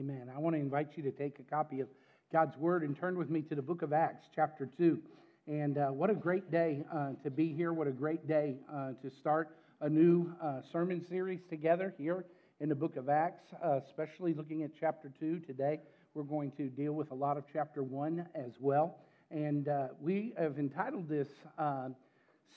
[0.00, 0.30] Amen.
[0.34, 1.88] I want to invite you to take a copy of
[2.32, 4.98] God's Word and turn with me to the book of Acts, chapter 2.
[5.46, 7.74] And uh, what a great day uh, to be here.
[7.74, 12.24] What a great day uh, to start a new uh, sermon series together here
[12.60, 15.80] in the book of Acts, uh, especially looking at chapter 2 today.
[16.14, 18.96] We're going to deal with a lot of chapter 1 as well.
[19.30, 21.28] And uh, we have entitled this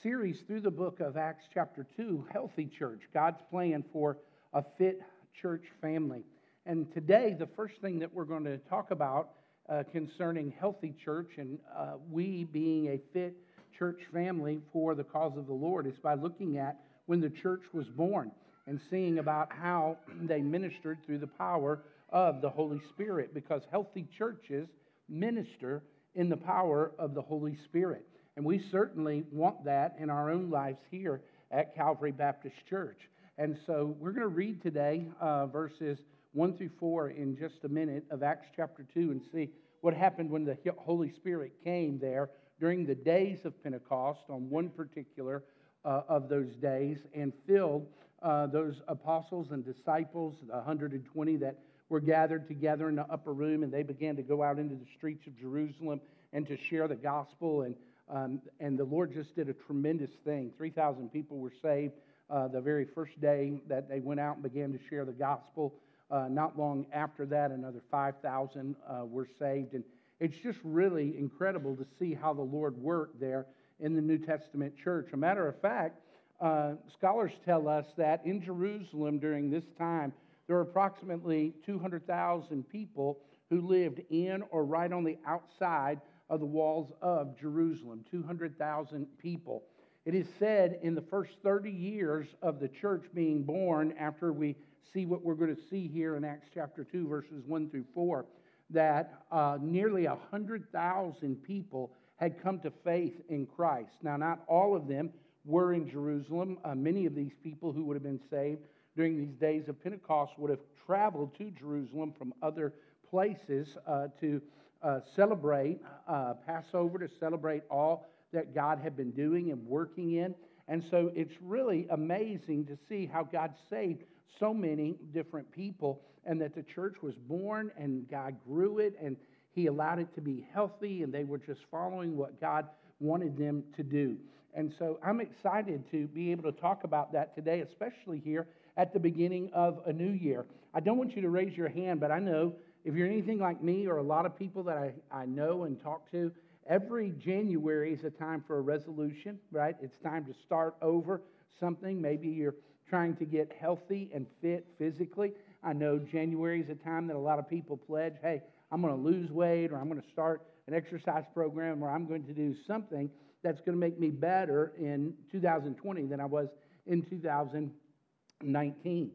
[0.01, 4.15] series through the book of Acts, chapter 2, Healthy Church God's Plan for
[4.53, 5.01] a Fit
[5.41, 6.23] Church Family.
[6.65, 9.31] And today, the first thing that we're going to talk about
[9.67, 13.35] uh, concerning healthy church and uh, we being a fit
[13.77, 17.63] church family for the cause of the Lord is by looking at when the church
[17.73, 18.31] was born
[18.65, 24.07] and seeing about how they ministered through the power of the Holy Spirit because healthy
[24.17, 24.69] churches
[25.09, 25.83] minister
[26.15, 28.05] in the power of the Holy Spirit.
[28.37, 32.99] And we certainly want that in our own lives here at Calvary Baptist Church.
[33.37, 35.97] And so we're going to read today uh, verses
[36.33, 39.49] 1 through 4 in just a minute of Acts chapter 2 and see
[39.81, 44.69] what happened when the Holy Spirit came there during the days of Pentecost on one
[44.69, 45.43] particular
[45.85, 47.87] uh, of those days and filled
[48.21, 53.61] uh, those apostles and disciples, the 120 that were gathered together in the upper room,
[53.61, 55.99] and they began to go out into the streets of Jerusalem
[56.31, 57.63] and to share the gospel.
[57.63, 57.75] And,
[58.09, 60.51] um, and the Lord just did a tremendous thing.
[60.57, 61.93] 3,000 people were saved
[62.29, 65.75] uh, the very first day that they went out and began to share the gospel.
[66.11, 69.73] Uh, not long after that, another 5,000 uh, were saved.
[69.73, 69.83] And
[70.19, 73.45] it's just really incredible to see how the Lord worked there
[73.79, 75.09] in the New Testament church.
[75.13, 75.99] A matter of fact,
[76.39, 80.13] uh, scholars tell us that in Jerusalem during this time,
[80.47, 86.45] there were approximately 200,000 people who lived in or right on the outside of the
[86.45, 88.03] walls of Jerusalem.
[88.11, 89.63] 200,000 people.
[90.05, 94.55] It is said in the first 30 years of the church being born, after we
[94.93, 98.25] see what we're going to see here in Acts chapter 2, verses 1 through 4,
[98.69, 103.91] that uh, nearly 100,000 people had come to faith in Christ.
[104.01, 105.11] Now, not all of them
[105.45, 106.57] were in Jerusalem.
[106.63, 108.61] Uh, many of these people who would have been saved
[108.95, 112.73] during these days of Pentecost would have traveled to Jerusalem from other
[113.09, 114.41] places uh, to
[114.81, 120.35] uh, celebrate uh, Passover, to celebrate all that God had been doing and working in.
[120.67, 124.03] And so it's really amazing to see how God saved
[124.39, 129.17] so many different people, and that the church was born and God grew it and
[129.51, 132.67] He allowed it to be healthy, and they were just following what God
[132.99, 134.17] wanted them to do.
[134.55, 138.93] And so I'm excited to be able to talk about that today, especially here at
[138.93, 140.45] the beginning of a new year.
[140.73, 142.53] I don't want you to raise your hand, but I know
[142.85, 145.81] if you're anything like me or a lot of people that I, I know and
[145.81, 146.31] talk to,
[146.67, 149.75] every January is a time for a resolution, right?
[149.81, 151.21] It's time to start over
[151.59, 152.01] something.
[152.01, 152.55] Maybe you're
[152.89, 155.33] trying to get healthy and fit physically.
[155.63, 158.41] I know January is a time that a lot of people pledge, hey,
[158.71, 162.07] I'm going to lose weight or I'm going to start an exercise program or I'm
[162.07, 163.09] going to do something
[163.43, 166.49] that's going to make me better in 2020 than I was
[166.87, 169.11] in 2019.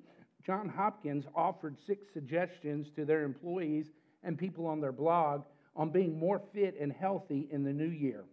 [0.47, 3.87] John Hopkins offered six suggestions to their employees
[4.22, 5.42] and people on their blog
[5.78, 8.24] on being more fit and healthy in the new year.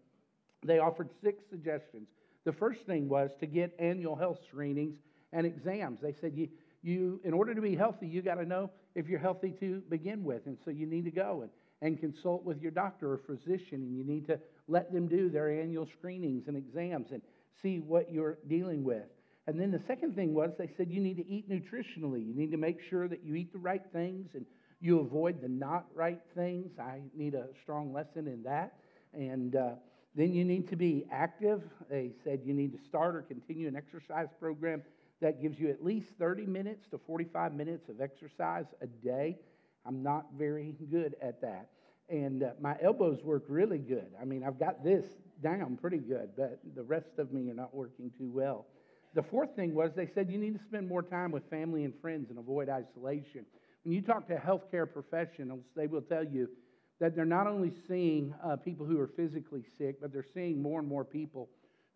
[0.66, 2.08] They offered six suggestions.
[2.44, 4.98] The first thing was to get annual health screenings
[5.32, 6.00] and exams.
[6.02, 6.50] They said, you,
[6.82, 10.24] you, in order to be healthy, you got to know if you're healthy to begin
[10.24, 10.48] with.
[10.48, 11.52] And so you need to go and,
[11.82, 15.50] and consult with your doctor or physician, and you need to let them do their
[15.50, 17.22] annual screenings and exams and
[17.62, 19.06] see what you're dealing with.
[19.48, 22.26] And then the second thing was they said you need to eat nutritionally.
[22.26, 24.46] You need to make sure that you eat the right things and
[24.80, 26.72] you avoid the not right things.
[26.80, 28.74] I need a strong lesson in that.
[29.14, 29.72] And uh,
[30.16, 31.62] then you need to be active.
[31.90, 34.82] They said you need to start or continue an exercise program
[35.22, 39.38] that gives you at least 30 minutes to 45 minutes of exercise a day.
[39.86, 41.70] I'm not very good at that.
[42.10, 44.08] And uh, my elbows work really good.
[44.22, 45.06] I mean, I've got this
[45.42, 48.66] down pretty good, but the rest of me are not working too well.
[49.16, 51.94] The fourth thing was they said you need to spend more time with family and
[52.02, 53.46] friends and avoid isolation.
[53.86, 56.50] When you talk to healthcare professionals, they will tell you
[57.00, 60.80] that they're not only seeing uh, people who are physically sick, but they're seeing more
[60.82, 61.48] and more people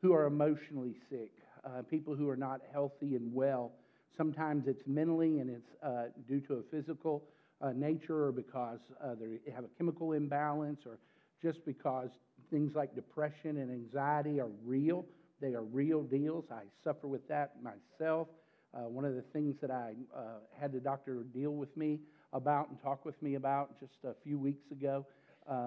[0.01, 1.31] who are emotionally sick
[1.65, 3.71] uh, people who are not healthy and well.
[4.17, 7.23] Sometimes it's mentally and it's uh, due to a physical
[7.61, 10.99] uh, nature or because uh, they have a chemical imbalance or
[11.41, 12.09] just because
[12.51, 15.05] things like depression and anxiety are real.
[15.41, 16.45] They are real deals.
[16.51, 18.27] I suffer with that myself.
[18.73, 21.99] Uh, one of the things that I uh, had the doctor deal with me
[22.33, 25.05] about and talk with me about just a few weeks ago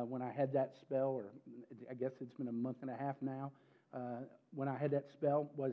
[0.09, 1.25] when I had that spell, or
[1.91, 3.51] I guess it's been a month and a half now,
[3.95, 5.73] uh, when I had that spell was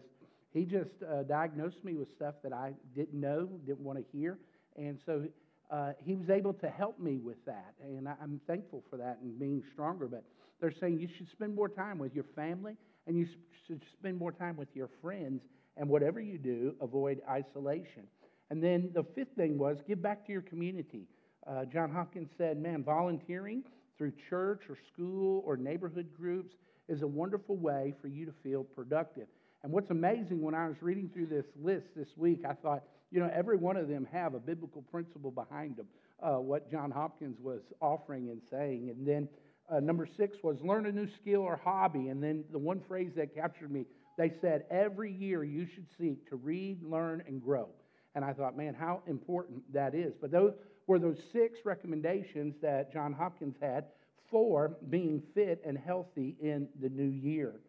[0.51, 4.39] he just uh, diagnosed me with stuff that I didn't know, didn't want to hear.
[4.75, 5.25] And so
[5.69, 7.73] uh, he was able to help me with that.
[7.83, 10.07] And I'm thankful for that and being stronger.
[10.07, 10.23] But
[10.59, 13.27] they're saying you should spend more time with your family and you
[13.67, 15.41] should spend more time with your friends.
[15.79, 18.03] And whatever you do, avoid isolation.
[18.51, 21.07] And then the fifth thing was give back to your community.
[21.47, 23.63] Uh, John Hopkins said, man, volunteering
[23.97, 26.55] through church or school or neighborhood groups
[26.87, 29.27] is a wonderful way for you to feel productive.
[29.63, 33.19] And what's amazing when I was reading through this list this week, I thought, you
[33.19, 35.87] know, every one of them have a biblical principle behind them,
[36.21, 38.89] uh, what John Hopkins was offering and saying.
[38.89, 39.27] And then
[39.69, 42.07] uh, number six was learn a new skill or hobby.
[42.07, 43.85] And then the one phrase that captured me,
[44.19, 47.69] they said, every year you should seek to read, learn, and grow.
[48.15, 50.13] And I thought, man, how important that is.
[50.19, 50.51] But those
[50.87, 53.85] were those six recommendations that John Hopkins had
[54.29, 57.61] for being fit and healthy in the new year.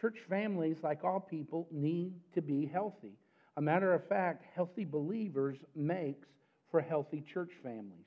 [0.00, 3.18] Church families, like all people, need to be healthy.
[3.56, 6.28] A matter of fact, healthy believers makes
[6.70, 8.06] for healthy church families.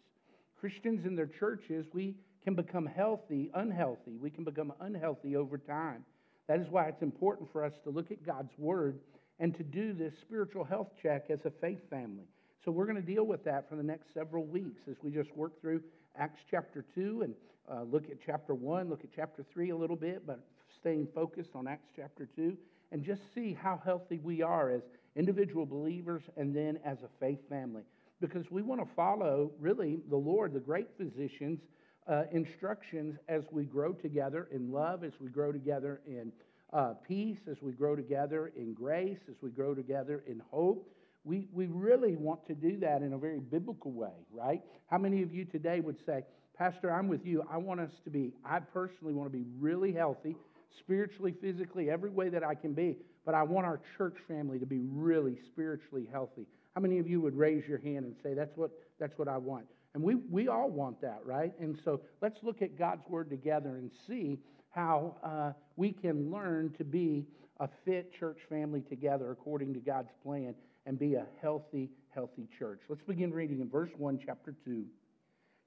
[0.57, 4.15] Christians in their churches, we can become healthy, unhealthy.
[4.15, 6.05] We can become unhealthy over time.
[6.51, 8.99] That is why it's important for us to look at God's Word
[9.39, 12.25] and to do this spiritual health check as a faith family.
[12.65, 15.33] So we're going to deal with that for the next several weeks as we just
[15.33, 15.81] work through
[16.17, 17.35] Acts chapter 2 and
[17.71, 20.41] uh, look at chapter 1, look at chapter 3 a little bit, but
[20.77, 22.57] staying focused on Acts chapter 2
[22.91, 24.81] and just see how healthy we are as
[25.15, 27.83] individual believers and then as a faith family.
[28.19, 31.61] Because we want to follow, really, the Lord, the great physician's
[32.07, 36.31] uh, instructions as we grow together in love, as we grow together in
[36.73, 40.89] uh, peace, as we grow together in grace, as we grow together in hope.
[41.23, 44.61] We, we really want to do that in a very biblical way, right?
[44.87, 46.23] How many of you today would say,
[46.57, 47.43] Pastor, I'm with you.
[47.49, 50.35] I want us to be, I personally want to be really healthy,
[50.79, 54.65] spiritually, physically, every way that I can be, but I want our church family to
[54.65, 56.47] be really spiritually healthy.
[56.75, 59.37] How many of you would raise your hand and say, That's what, that's what I
[59.37, 59.65] want?
[59.93, 61.51] And we, we all want that, right?
[61.59, 64.39] And so let's look at God's Word together and see
[64.69, 67.25] how uh, we can learn to be
[67.59, 70.55] a fit church family together according to God's plan
[70.85, 72.79] and be a healthy, healthy church.
[72.89, 74.71] Let's begin reading in verse 1, chapter 2.
[74.71, 74.85] It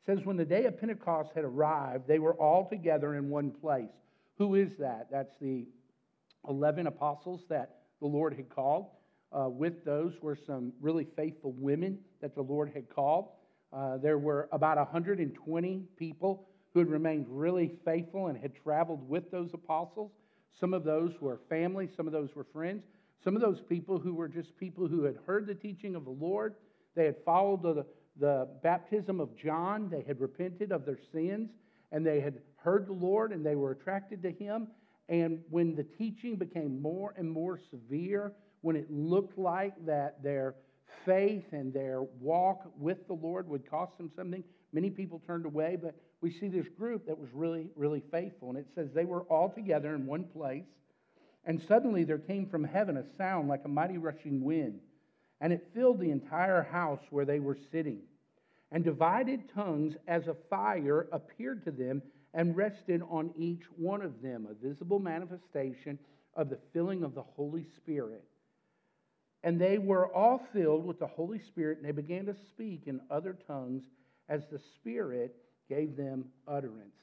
[0.06, 3.93] says, When the day of Pentecost had arrived, they were all together in one place.
[4.38, 5.09] Who is that?
[5.11, 5.67] That's the
[6.49, 8.87] 11 apostles that the Lord had called.
[9.32, 13.29] Uh, with those were some really faithful women that the Lord had called.
[13.75, 19.31] Uh, there were about 120 people who had remained really faithful and had traveled with
[19.31, 20.12] those apostles.
[20.61, 22.85] Some of those were family, some of those were friends.
[23.25, 26.11] Some of those people who were just people who had heard the teaching of the
[26.11, 26.55] Lord,
[26.94, 27.87] they had followed the,
[28.21, 31.50] the baptism of John, they had repented of their sins,
[31.91, 34.69] and they had heard the Lord and they were attracted to him.
[35.09, 40.55] And when the teaching became more and more severe, when it looked like that their
[41.05, 45.76] faith and their walk with the Lord would cost them something, many people turned away.
[45.81, 48.49] But we see this group that was really, really faithful.
[48.50, 50.64] And it says they were all together in one place.
[51.46, 54.81] And suddenly there came from heaven a sound like a mighty rushing wind,
[55.41, 58.00] and it filled the entire house where they were sitting.
[58.73, 62.02] And divided tongues as a fire appeared to them
[62.32, 65.99] and rested on each one of them, a visible manifestation
[66.35, 68.25] of the filling of the Holy Spirit.
[69.44, 73.00] And they were all filled with the Holy Spirit, and they began to speak in
[73.11, 73.85] other tongues
[74.29, 75.37] as the Spirit
[75.69, 76.96] gave them utterance.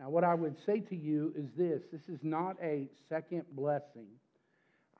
[0.00, 4.08] Now, what I would say to you is this this is not a second blessing.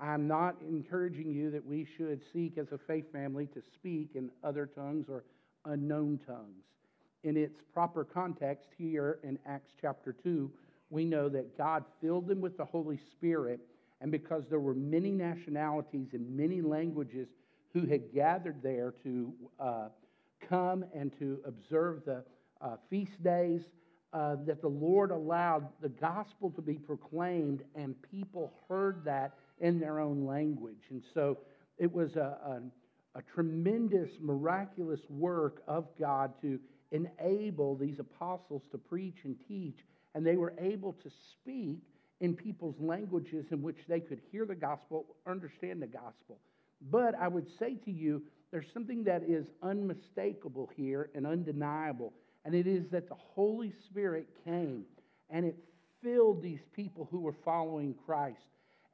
[0.00, 4.30] I'm not encouraging you that we should seek as a faith family to speak in
[4.42, 5.24] other tongues or
[5.64, 6.64] unknown tongues.
[7.24, 10.50] In its proper context here in Acts chapter 2,
[10.90, 13.60] we know that God filled them with the Holy Spirit,
[14.00, 17.28] and because there were many nationalities and many languages
[17.72, 19.88] who had gathered there to uh,
[20.48, 22.24] come and to observe the
[22.60, 23.62] uh, feast days,
[24.12, 29.80] uh, that the Lord allowed the gospel to be proclaimed, and people heard that in
[29.80, 30.84] their own language.
[30.90, 31.38] And so
[31.78, 32.38] it was a,
[33.14, 36.60] a, a tremendous, miraculous work of God to
[36.92, 39.78] enable these apostles to preach and teach,
[40.14, 41.80] and they were able to speak
[42.21, 46.38] in people's languages in which they could hear the gospel, understand the gospel.
[46.90, 52.12] But I would say to you, there's something that is unmistakable here and undeniable
[52.44, 54.85] and it is that the Holy Spirit came
[55.30, 55.56] and it
[56.02, 58.38] filled these people who were following Christ.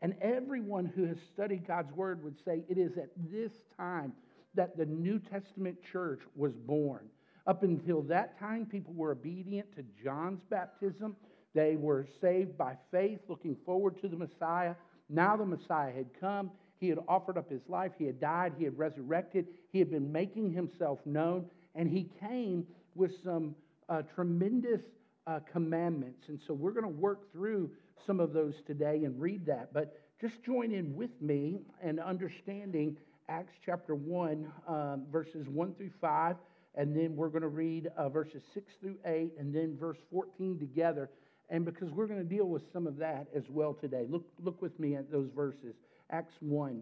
[0.03, 4.13] And everyone who has studied God's Word would say it is at this time
[4.55, 7.07] that the New Testament church was born.
[7.47, 11.17] Up until that time, people were obedient to John's baptism.
[11.55, 14.75] They were saved by faith, looking forward to the Messiah.
[15.09, 16.51] Now the Messiah had come.
[16.79, 17.93] He had offered up his life.
[17.99, 18.55] He had died.
[18.57, 19.47] He had resurrected.
[19.73, 21.47] He had been making himself known.
[21.75, 23.55] and he came with some
[23.89, 24.81] uh, tremendous
[25.27, 26.29] uh, commandments.
[26.29, 27.71] And so we're going to work through
[28.07, 29.73] some of those today and read that.
[29.73, 32.97] But just join in with me and understanding
[33.29, 36.37] Acts chapter 1, um, verses 1 through 5.
[36.75, 40.59] And then we're going to read uh, verses 6 through 8 and then verse 14
[40.59, 41.11] together.
[41.51, 44.07] And because we're going to deal with some of that as well today.
[44.09, 45.75] Look, look with me at those verses.
[46.11, 46.81] Acts 1.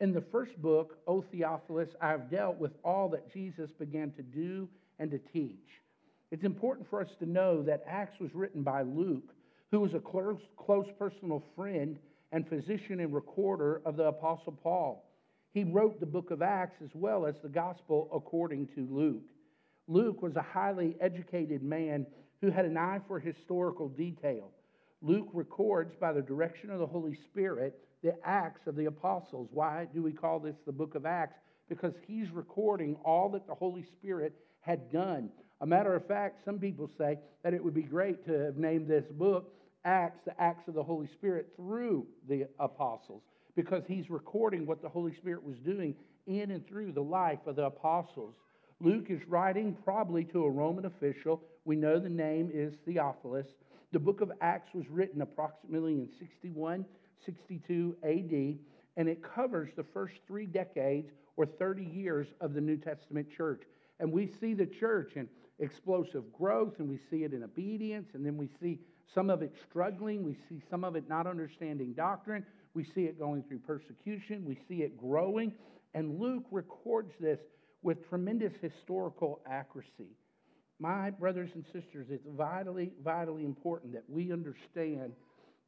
[0.00, 4.22] In the first book, O Theophilus, I have dealt with all that Jesus began to
[4.22, 5.58] do and to teach.
[6.30, 9.34] It's important for us to know that Acts was written by Luke,
[9.70, 11.98] who was a close, close personal friend
[12.32, 15.04] and physician and recorder of the Apostle Paul.
[15.52, 19.22] He wrote the book of Acts as well as the gospel according to Luke.
[19.88, 22.06] Luke was a highly educated man
[22.40, 24.50] who had an eye for historical detail.
[25.02, 29.48] Luke records by the direction of the Holy Spirit the Acts of the Apostles.
[29.52, 31.36] Why do we call this the book of Acts?
[31.68, 35.30] Because he's recording all that the Holy Spirit had done.
[35.60, 38.88] A matter of fact, some people say that it would be great to have named
[38.88, 39.52] this book
[39.84, 43.22] Acts, the Acts of the Holy Spirit through the apostles,
[43.54, 45.94] because he's recording what the Holy Spirit was doing
[46.26, 48.34] in and through the life of the apostles.
[48.80, 51.42] Luke is writing probably to a Roman official.
[51.64, 53.46] We know the name is Theophilus.
[53.92, 56.84] The book of Acts was written approximately in 61,
[57.24, 58.58] 62 AD,
[58.96, 63.62] and it covers the first three decades or 30 years of the New Testament church.
[63.98, 68.24] And we see the church in explosive growth, and we see it in obedience, and
[68.24, 68.78] then we see
[69.14, 70.24] some of it struggling.
[70.24, 72.44] We see some of it not understanding doctrine.
[72.74, 74.44] We see it going through persecution.
[74.44, 75.52] We see it growing.
[75.94, 77.40] And Luke records this
[77.82, 80.16] with tremendous historical accuracy.
[80.80, 85.12] My brothers and sisters, it's vitally, vitally important that we understand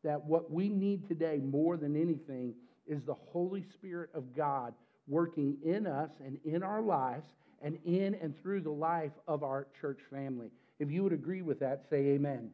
[0.02, 2.54] that what we need today more than anything
[2.86, 4.72] is the Holy Spirit of God
[5.06, 7.26] working in us and in our lives
[7.60, 10.48] and in and through the life of our church family.
[10.78, 12.50] If you would agree with that, say amen.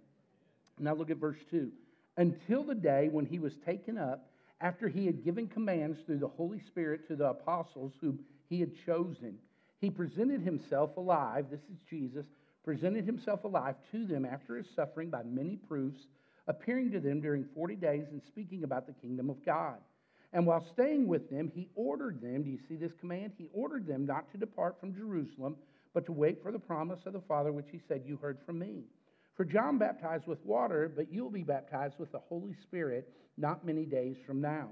[0.80, 1.70] Now look at verse 2.
[2.16, 4.28] Until the day when he was taken up,
[4.60, 8.72] after he had given commands through the Holy Spirit to the apostles whom he had
[8.84, 9.38] chosen,
[9.80, 11.46] he presented himself alive.
[11.50, 12.26] This is Jesus,
[12.64, 16.00] presented himself alive to them after his suffering by many proofs,
[16.46, 19.78] appearing to them during 40 days and speaking about the kingdom of God.
[20.32, 23.32] And while staying with them, he ordered them, do you see this command?
[23.36, 25.56] He ordered them not to depart from Jerusalem,
[25.94, 28.58] but to wait for the promise of the Father, which he said, You heard from
[28.58, 28.84] me.
[29.36, 33.84] For John baptized with water, but you'll be baptized with the Holy Spirit not many
[33.84, 34.68] days from now.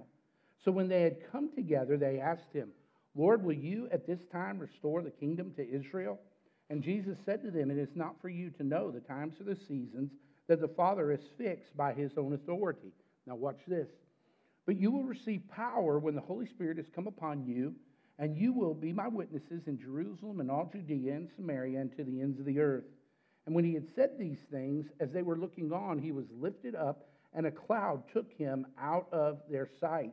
[0.65, 2.71] So when they had come together, they asked him,
[3.15, 6.19] Lord, will you at this time restore the kingdom to Israel?
[6.69, 9.45] And Jesus said to them, It is not for you to know the times or
[9.45, 10.11] the seasons
[10.49, 12.93] that the Father has fixed by his own authority.
[13.27, 13.89] Now, watch this.
[14.65, 17.75] But you will receive power when the Holy Spirit has come upon you,
[18.19, 22.05] and you will be my witnesses in Jerusalem and all Judea and Samaria and to
[22.05, 22.85] the ends of the earth.
[23.47, 26.75] And when he had said these things, as they were looking on, he was lifted
[26.75, 30.13] up, and a cloud took him out of their sight.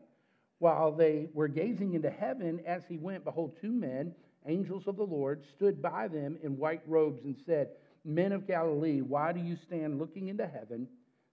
[0.59, 4.13] While they were gazing into heaven as he went, behold, two men,
[4.47, 7.69] angels of the Lord, stood by them in white robes and said,
[8.05, 10.87] Men of Galilee, why do you stand looking into heaven?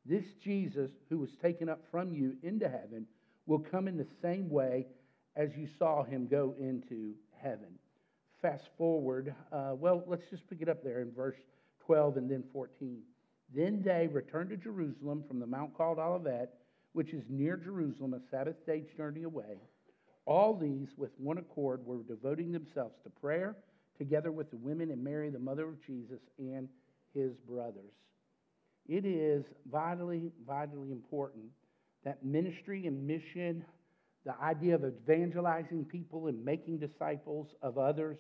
[0.07, 3.07] This Jesus, who was taken up from you into heaven,
[3.47, 4.87] will come in the same way
[5.37, 7.79] as you saw him go into heaven.
[8.41, 11.37] Fast forward, uh, well, let's just pick it up there in verse
[11.87, 13.03] 12 and then 14.
[13.55, 16.55] Then they returned to Jerusalem from the mount called Olivet,
[16.93, 19.59] which is near Jerusalem, a Sabbath day's journey away.
[20.31, 23.57] All these, with one accord, were devoting themselves to prayer,
[23.99, 26.69] together with the women and Mary, the mother of Jesus, and
[27.13, 27.91] his brothers.
[28.87, 31.47] It is vitally, vitally important
[32.05, 33.65] that ministry and mission,
[34.25, 38.17] the idea of evangelizing people and making disciples of others,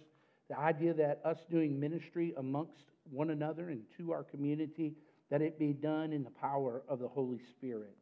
[0.48, 4.94] the idea that us doing ministry amongst one another and to our community,
[5.30, 7.96] that it be done in the power of the Holy Spirit.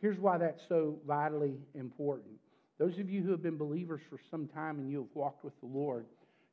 [0.00, 2.38] Here's why that's so vitally important.
[2.78, 5.58] Those of you who have been believers for some time and you have walked with
[5.60, 6.06] the Lord,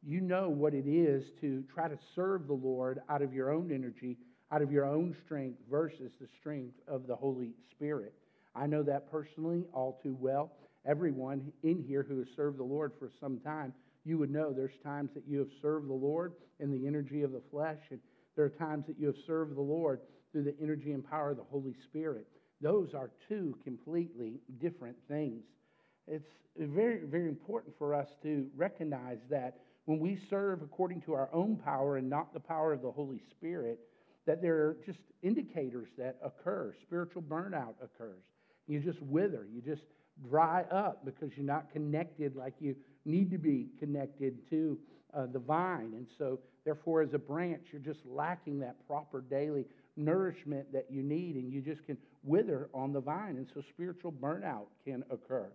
[0.04, 3.72] you know what it is to try to serve the Lord out of your own
[3.72, 4.18] energy,
[4.52, 8.14] out of your own strength, versus the strength of the Holy Spirit.
[8.56, 10.52] I know that personally all too well.
[10.86, 13.74] Everyone in here who has served the Lord for some time
[14.06, 17.32] you would know there's times that you have served the Lord in the energy of
[17.32, 18.00] the flesh, and
[18.36, 20.00] there are times that you have served the Lord
[20.32, 22.26] through the energy and power of the Holy Spirit.
[22.62, 25.44] Those are two completely different things.
[26.10, 31.30] It's very, very important for us to recognize that when we serve according to our
[31.34, 33.80] own power and not the power of the Holy Spirit,
[34.26, 36.74] that there are just indicators that occur.
[36.84, 38.24] Spiritual burnout occurs.
[38.68, 39.48] You just wither.
[39.52, 39.82] You just
[40.30, 42.76] dry up because you're not connected like you
[43.06, 44.78] need to be connected to
[45.14, 45.94] uh, the vine.
[45.96, 49.66] And so, therefore, as a branch, you're just lacking that proper daily
[49.98, 53.38] nourishment that you need, and you just can wither on the vine.
[53.38, 55.50] And so, spiritual burnout can occur.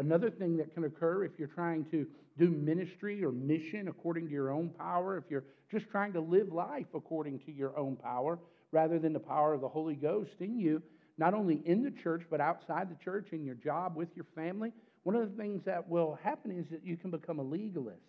[0.00, 2.06] Another thing that can occur if you're trying to
[2.38, 6.50] do ministry or mission according to your own power, if you're just trying to live
[6.50, 8.38] life according to your own power
[8.72, 10.82] rather than the power of the Holy Ghost in you,
[11.18, 14.72] not only in the church, but outside the church, in your job, with your family,
[15.02, 18.00] one of the things that will happen is that you can become a legalist,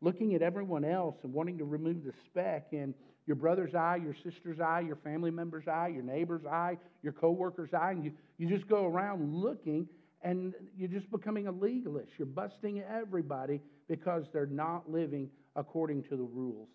[0.00, 2.92] looking at everyone else and wanting to remove the speck in
[3.26, 7.72] your brother's eye, your sister's eye, your family member's eye, your neighbor's eye, your coworker's
[7.74, 9.86] eye, and you, you just go around looking
[10.22, 12.10] and you're just becoming a legalist.
[12.18, 16.68] You're busting everybody because they're not living according to the rules.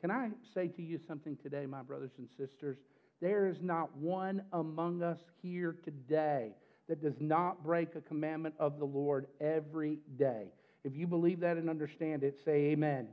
[0.00, 2.78] Can I say to you something today, my brothers and sisters?
[3.20, 6.54] There is not one among us here today
[6.88, 10.46] that does not break a commandment of the Lord every day.
[10.84, 13.08] If you believe that and understand it, say amen.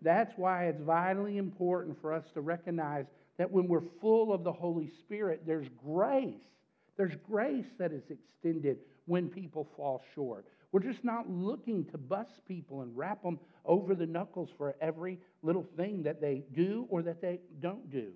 [0.00, 4.52] That's why it's vitally important for us to recognize that when we're full of the
[4.52, 6.34] Holy Spirit, there's grace.
[6.96, 8.78] There's grace that is extended
[9.08, 10.46] when people fall short.
[10.70, 15.18] We're just not looking to bust people and wrap them over the knuckles for every
[15.42, 18.12] little thing that they do or that they don't do.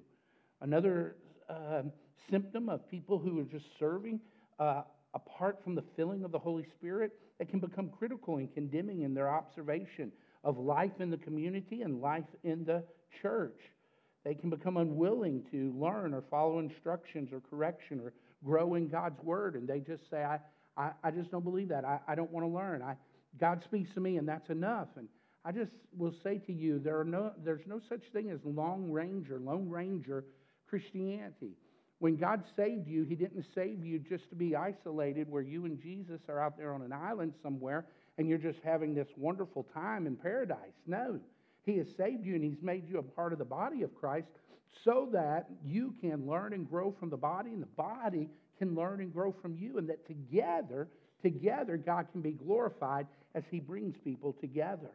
[0.60, 1.16] Another
[1.48, 1.82] uh,
[2.30, 4.20] symptom of people who are just serving
[4.58, 4.82] uh,
[5.14, 9.14] apart from the filling of the Holy Spirit, they can become critical and condemning in
[9.14, 10.12] their observation
[10.44, 12.84] of life in the community and life in the
[13.22, 13.58] church.
[14.24, 18.12] They can become unwilling to learn or follow instructions or correction or
[18.44, 19.56] grow in God's word.
[19.56, 20.38] And they just say, I,
[20.76, 21.84] I, I just don't believe that.
[21.84, 22.82] I, I don't want to learn.
[22.82, 22.96] I,
[23.38, 24.88] God speaks to me, and that's enough.
[24.96, 25.08] And
[25.44, 28.90] I just will say to you, there are no, there's no such thing as long
[28.90, 30.24] ranger, lone ranger
[30.68, 31.52] Christianity.
[31.98, 35.80] When God saved you, He didn't save you just to be isolated where you and
[35.80, 37.86] Jesus are out there on an island somewhere
[38.18, 40.74] and you're just having this wonderful time in paradise.
[40.86, 41.20] No.
[41.64, 44.26] He has saved you and He's made you a part of the body of Christ
[44.84, 49.00] so that you can learn and grow from the body and the body can learn
[49.00, 50.88] and grow from you and that together,
[51.22, 54.90] together, God can be glorified as He brings people together.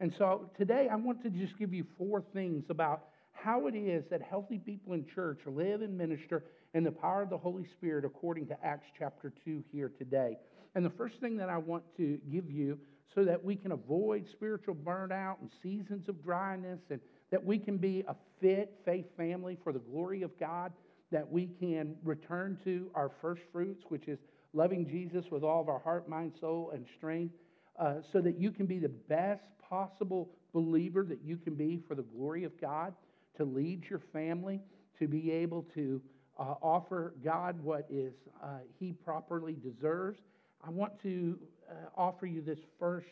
[0.00, 4.04] And so today I want to just give you four things about how it is
[4.10, 8.04] that healthy people in church live and minister in the power of the Holy Spirit
[8.04, 10.36] according to Acts chapter 2 here today.
[10.74, 12.78] And the first thing that I want to give you
[13.14, 17.78] so that we can avoid spiritual burnout and seasons of dryness and that we can
[17.78, 20.72] be a fit faith family for the glory of God,
[21.12, 24.18] that we can return to our first fruits, which is
[24.52, 27.34] loving Jesus with all of our heart, mind, soul, and strength,
[27.78, 31.94] uh, so that you can be the best possible believer that you can be for
[31.94, 32.94] the glory of God
[33.36, 34.60] to lead your family,
[34.98, 36.00] to be able to
[36.38, 40.18] uh, offer God what is uh, He properly deserves.
[40.66, 41.38] I want to
[41.70, 43.06] uh, offer you this first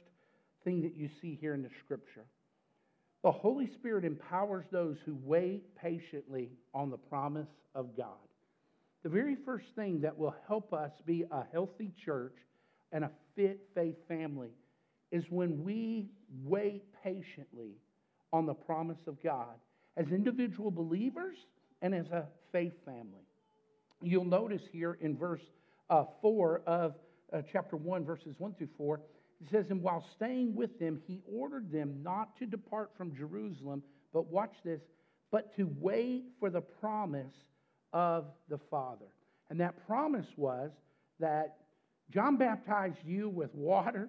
[0.65, 2.25] thing that you see here in the Scripture.
[3.25, 8.19] The Holy Spirit empowers those who wait patiently on the promise of God.
[9.03, 12.37] The very first thing that will help us be a healthy church
[12.93, 14.51] and a fit faith family
[15.11, 16.11] is when we
[16.45, 17.79] wait patiently
[18.31, 19.57] on the promise of God
[19.97, 21.39] as individual believers
[21.81, 23.25] and as a faith family.
[24.03, 25.41] You'll notice here in verse
[25.89, 26.95] uh, 4 of
[27.33, 29.01] uh, chapter 1, verses 1 through 4,
[29.41, 33.83] it says, And while staying with them, he ordered them not to depart from Jerusalem,
[34.13, 34.81] but watch this,
[35.31, 37.35] but to wait for the promise
[37.93, 39.07] of the Father.
[39.51, 40.71] And that promise was
[41.21, 41.57] that
[42.13, 44.09] John baptized you with water,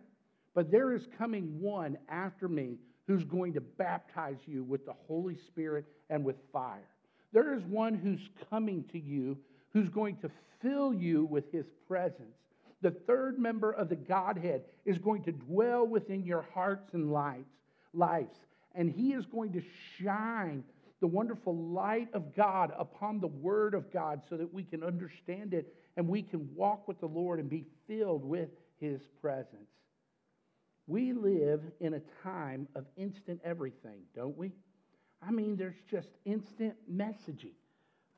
[0.53, 5.37] but there is coming one after me who's going to baptize you with the Holy
[5.47, 6.87] Spirit and with fire.
[7.33, 9.37] There is one who's coming to you
[9.73, 12.37] who's going to fill you with his presence.
[12.85, 18.37] The third member of the Godhead is going to dwell within your hearts and lives,
[18.75, 19.63] and he is going to
[19.97, 20.63] shine
[21.01, 25.55] the wonderful light of God upon the Word of God so that we can understand
[25.55, 29.71] it and we can walk with the Lord and be filled with his presence.
[30.85, 34.51] We live in a time of instant everything, don't we?
[35.27, 37.55] I mean, there's just instant messaging.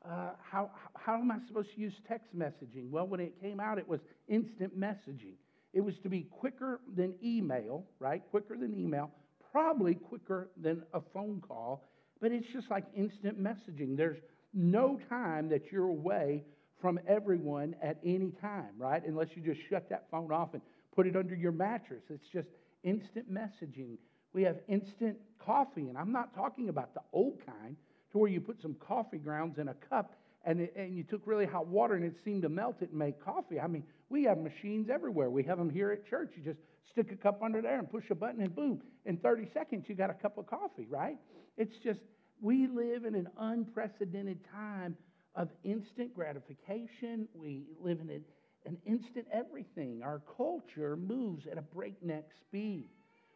[0.04, 2.90] Uh, how, how am I supposed to use text messaging?
[2.90, 5.34] Well, when it came out, it was instant messaging.
[5.72, 8.22] It was to be quicker than email, right?
[8.30, 9.10] Quicker than email,
[9.52, 11.88] probably quicker than a phone call,
[12.20, 13.96] but it's just like instant messaging.
[13.96, 14.18] There's
[14.54, 16.44] no time that you're away
[16.80, 19.02] from everyone at any time, right?
[19.06, 20.62] Unless you just shut that phone off and
[20.94, 22.02] put it under your mattress.
[22.08, 22.48] It's just
[22.82, 23.98] instant messaging.
[24.32, 27.76] We have instant coffee, and I'm not talking about the old kind
[28.12, 30.14] to where you put some coffee grounds in a cup
[30.44, 32.98] and, it, and you took really hot water and it seemed to melt it and
[32.98, 33.60] make coffee.
[33.60, 35.30] I mean, we have machines everywhere.
[35.30, 36.30] We have them here at church.
[36.36, 39.48] You just stick a cup under there and push a button, and boom, in 30
[39.52, 41.18] seconds, you got a cup of coffee, right?
[41.56, 42.00] It's just,
[42.40, 44.96] we live in an unprecedented time
[45.34, 47.28] of instant gratification.
[47.34, 48.22] We live in
[48.66, 50.02] an instant everything.
[50.02, 52.88] Our culture moves at a breakneck speed.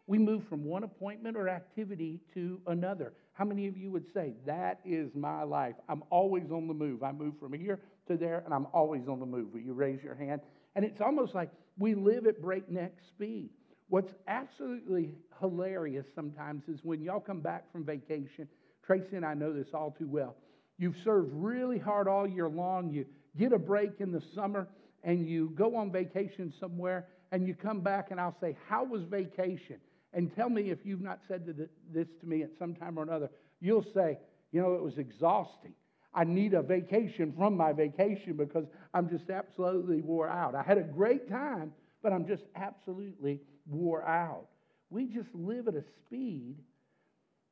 [0.06, 3.12] We move from one appointment or activity to another.
[3.34, 5.76] How many of you would say, That is my life?
[5.88, 7.02] I'm always on the move.
[7.02, 9.52] I move from here to there, and I'm always on the move.
[9.52, 10.40] Will you raise your hand?
[10.74, 13.50] And it's almost like we live at breakneck speed.
[13.88, 18.48] What's absolutely hilarious sometimes is when y'all come back from vacation,
[18.86, 20.36] Tracy and I know this all too well.
[20.78, 22.90] You've served really hard all year long.
[22.90, 23.06] You
[23.38, 24.66] get a break in the summer
[25.04, 29.02] and you go on vacation somewhere and you come back and I'll say, How was
[29.02, 29.76] vacation?
[30.14, 31.46] And tell me if you've not said
[31.92, 33.30] this to me at some time or another.
[33.60, 34.18] You'll say,
[34.52, 35.74] You know, it was exhausting.
[36.14, 40.54] I need a vacation from my vacation because I'm just absolutely wore out.
[40.54, 41.72] I had a great time,
[42.02, 44.48] but I'm just absolutely wore out.
[44.90, 46.56] We just live at a speed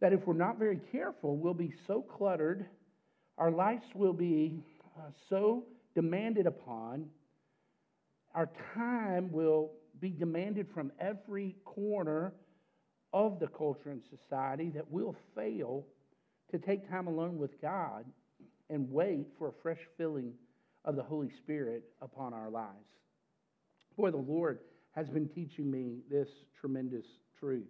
[0.00, 2.66] that if we're not very careful, we'll be so cluttered,
[3.38, 4.62] our lives will be
[4.98, 7.06] uh, so demanded upon,
[8.34, 12.32] our time will be demanded from every corner
[13.12, 15.86] of the culture and society that we'll fail
[16.50, 18.04] to take time alone with God
[18.70, 20.32] and wait for a fresh filling
[20.84, 22.76] of the Holy Spirit upon our lives.
[23.96, 24.60] Boy, the Lord
[24.92, 26.28] has been teaching me this
[26.58, 27.04] tremendous
[27.38, 27.68] truth.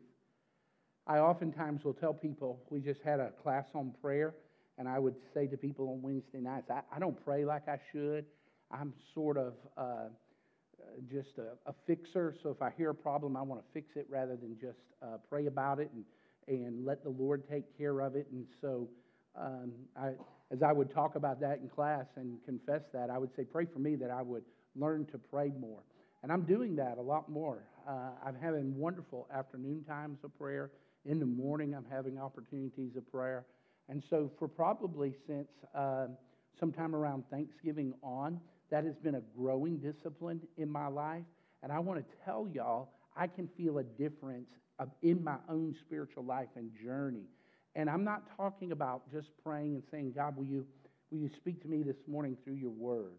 [1.07, 4.35] I oftentimes will tell people, we just had a class on prayer,
[4.79, 7.79] and I would say to people on Wednesday nights, I, I don't pray like I
[7.91, 8.27] should.
[8.71, 10.09] I'm sort of uh,
[11.11, 12.35] just a, a, fixer.
[12.43, 15.17] So if I hear a problem, I want to fix it rather than just uh,
[15.29, 16.05] pray about it and,
[16.47, 18.29] and let the Lord take care of it.
[18.31, 18.89] And so,
[19.37, 20.11] um, I,
[20.53, 23.67] as I would talk about that in class and confess that, I would say, pray
[23.67, 24.45] for me that I would
[24.77, 25.81] learn to pray more.
[26.23, 27.65] And I'm doing that a lot more.
[27.89, 30.71] Uh, I'm having wonderful afternoon times of prayer.
[31.07, 33.47] In the morning, I'm having opportunities of prayer.
[33.89, 36.09] And so, for probably since uh,
[36.59, 38.39] sometime around Thanksgiving on,
[38.71, 41.25] that has been a growing discipline in my life.
[41.63, 44.49] And I want to tell y'all, I can feel a difference
[45.03, 47.25] in my own spiritual life and journey.
[47.75, 50.67] And I'm not talking about just praying and saying, God, will you,
[51.11, 53.15] will you speak to me this morning through your word?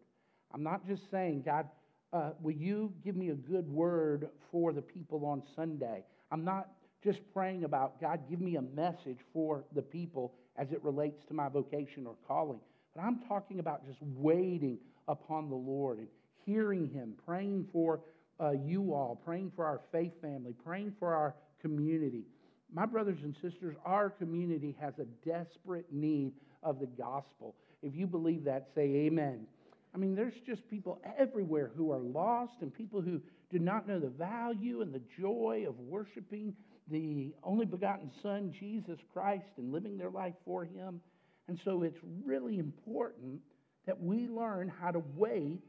[0.54, 1.68] I'm not just saying, God,
[2.14, 6.04] uh, will you give me a good word for the people on Sunday?
[6.32, 6.70] I'm not
[7.04, 11.34] just praying about, God, give me a message for the people as it relates to
[11.34, 12.60] my vocation or calling.
[12.96, 16.08] But I'm talking about just waiting upon the Lord and
[16.46, 18.02] hearing Him, praying for
[18.40, 22.24] uh, you all, praying for our faith family, praying for our community.
[22.73, 27.55] My brothers and sisters, our community has a desperate need of the gospel.
[27.81, 29.45] If you believe that, say amen.
[29.93, 33.99] I mean, there's just people everywhere who are lost and people who do not know
[33.99, 36.55] the value and the joy of worshiping
[36.89, 41.01] the only begotten Son, Jesus Christ, and living their life for Him.
[41.47, 43.41] And so it's really important
[43.86, 45.60] that we learn how to wait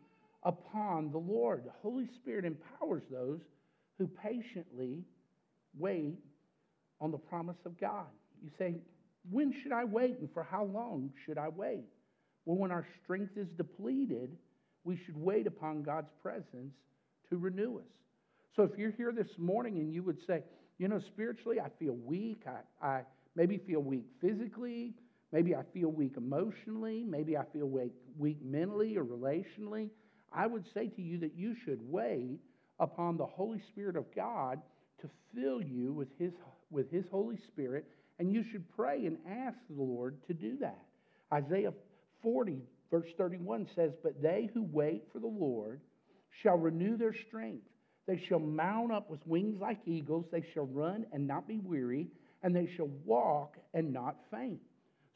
[0.45, 1.65] upon the Lord.
[1.65, 3.41] The Holy Spirit empowers those
[3.99, 5.05] who patiently
[5.77, 6.19] wait
[7.03, 8.07] on the promise of God.
[8.43, 8.77] You say,
[9.31, 11.85] when should I wait and for how long should I wait?
[12.45, 14.31] Well, when our strength is depleted,
[14.85, 16.75] we should wait upon God's presence
[17.29, 17.85] to renew us.
[18.57, 20.43] So if you're here this morning and you would say,
[20.79, 22.43] you know, spiritually, I feel weak.
[22.47, 23.01] I, I
[23.35, 24.95] maybe feel weak physically.
[25.33, 27.05] Maybe I feel weak emotionally.
[27.05, 29.89] Maybe I feel weak, weak mentally or relationally.
[30.33, 32.39] I would say to you that you should wait
[32.79, 34.61] upon the Holy Spirit of God
[35.01, 36.33] to fill you with His,
[36.73, 37.87] with His Holy Spirit,
[38.19, 40.85] and you should pray and ask the Lord to do that.
[41.33, 41.73] Isaiah
[42.23, 45.81] 40, verse 31 says, But they who wait for the Lord
[46.43, 47.67] shall renew their strength.
[48.07, 50.27] They shall mount up with wings like eagles.
[50.33, 52.09] They shall run and not be weary,
[52.43, 54.61] and they shall walk and not faint.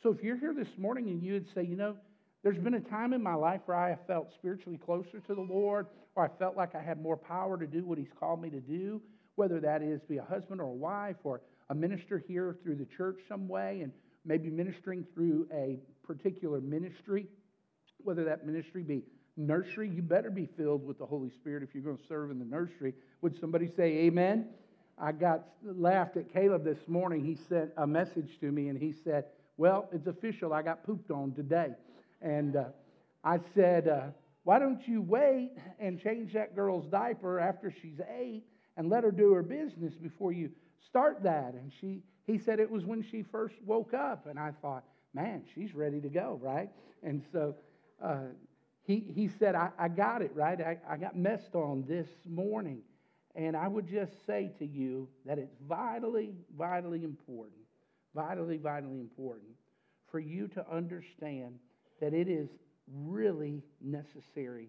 [0.02, 1.96] So if you're here this morning and you would say, you know,
[2.42, 5.40] there's been a time in my life where I have felt spiritually closer to the
[5.40, 8.50] Lord, or I felt like I had more power to do what He's called me
[8.50, 9.02] to do,
[9.36, 12.86] whether that is be a husband or a wife or a minister here through the
[12.96, 13.92] church some way, and
[14.24, 17.26] maybe ministering through a particular ministry,
[18.02, 19.02] whether that ministry be
[19.36, 22.38] nursery, you better be filled with the Holy Spirit if you're going to serve in
[22.38, 22.94] the nursery.
[23.20, 24.48] Would somebody say amen?
[24.98, 27.24] I got laughed at Caleb this morning.
[27.24, 29.26] He sent a message to me and he said,
[29.58, 30.54] Well, it's official.
[30.54, 31.72] I got pooped on today.
[32.22, 32.64] And uh,
[33.22, 34.06] I said, uh,
[34.44, 38.44] Why don't you wait and change that girl's diaper after she's eight
[38.76, 40.50] and let her do her business before you
[40.86, 41.54] start that?
[41.54, 44.26] And she, he said it was when she first woke up.
[44.26, 44.84] And I thought,
[45.14, 46.70] man, she's ready to go, right?
[47.02, 47.54] And so
[48.02, 48.24] uh,
[48.82, 50.60] he, he said, I, I got it, right?
[50.60, 52.82] I, I got messed on this morning.
[53.34, 57.60] And I would just say to you that it's vitally, vitally important,
[58.14, 59.50] vitally, vitally important
[60.10, 61.58] for you to understand
[62.00, 62.48] that it is
[62.90, 64.68] really necessary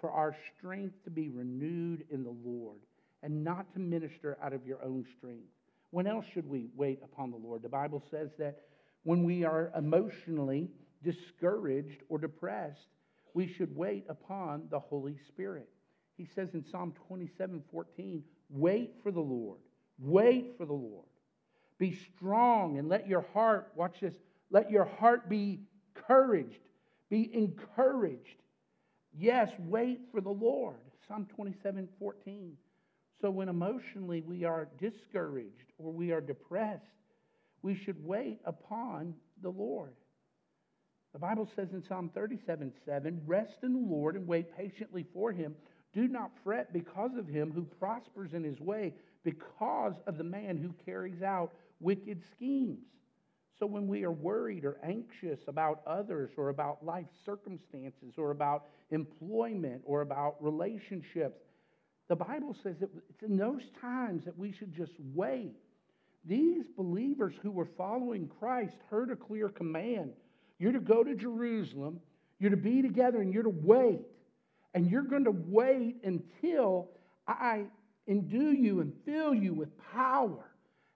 [0.00, 2.80] for our strength to be renewed in the Lord
[3.22, 5.48] and not to minister out of your own strength.
[5.90, 7.62] When else should we wait upon the Lord?
[7.62, 8.60] The Bible says that
[9.04, 10.70] when we are emotionally
[11.02, 12.88] discouraged or depressed,
[13.34, 15.68] we should wait upon the Holy Spirit.
[16.16, 19.60] He says in Psalm 27 14, wait for the Lord.
[19.98, 21.06] Wait for the Lord.
[21.78, 24.14] Be strong and let your heart, watch this,
[24.50, 25.60] let your heart be
[25.96, 26.60] encouraged.
[27.10, 28.42] Be encouraged.
[29.16, 30.76] Yes, wait for the Lord.
[31.06, 32.56] Psalm 27 14.
[33.20, 36.84] So when emotionally we are discouraged or we are depressed,
[37.62, 39.94] we should wait upon the Lord.
[41.12, 45.32] The Bible says in Psalm 37 7, rest in the Lord and wait patiently for
[45.32, 45.56] him.
[45.94, 50.58] Do not fret because of him who prospers in his way, because of the man
[50.58, 52.84] who carries out wicked schemes.
[53.58, 58.66] So when we are worried or anxious about others or about life circumstances or about
[58.90, 61.40] employment or about relationships,
[62.08, 65.52] the Bible says that it's in those times that we should just wait.
[66.24, 70.12] These believers who were following Christ heard a clear command.
[70.58, 72.00] You're to go to Jerusalem,
[72.40, 74.00] you're to be together, and you're to wait.
[74.74, 76.88] And you're going to wait until
[77.26, 77.64] I
[78.06, 80.50] endue you and fill you with power.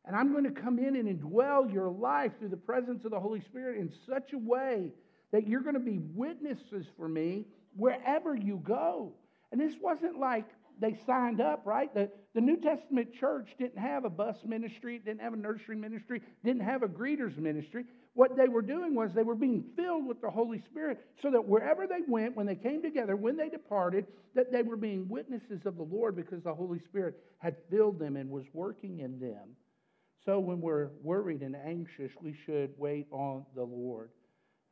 [0.05, 3.21] And I'm going to come in and indwell your life through the presence of the
[3.21, 4.93] Holy Spirit in such a way
[5.31, 7.47] that you're going to be witnesses for me
[7.77, 9.13] wherever you go.
[9.51, 10.47] And this wasn't like
[10.83, 11.93] they signed up, right?
[11.95, 16.23] The, the New Testament church didn't have a bus ministry, didn't have a nursery ministry,
[16.45, 17.85] didn't have a greeters ministry.
[18.15, 21.47] What they were doing was they were being filled with the Holy Spirit so that
[21.47, 25.61] wherever they went, when they came together, when they departed, that they were being witnesses
[25.65, 29.57] of the Lord because the Holy Spirit had filled them and was working in them.
[30.25, 34.11] So when we're worried and anxious, we should wait on the Lord.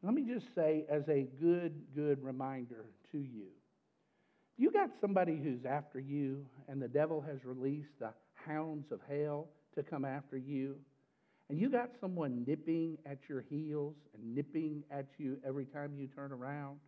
[0.03, 3.49] Let me just say, as a good, good reminder to you,
[4.61, 9.49] you got somebody who's after you, and the devil has released the hounds of hell
[9.75, 10.77] to come after you,
[11.49, 16.09] and you got someone nipping at your heels and nipping at you every time you
[16.09, 16.79] turn around,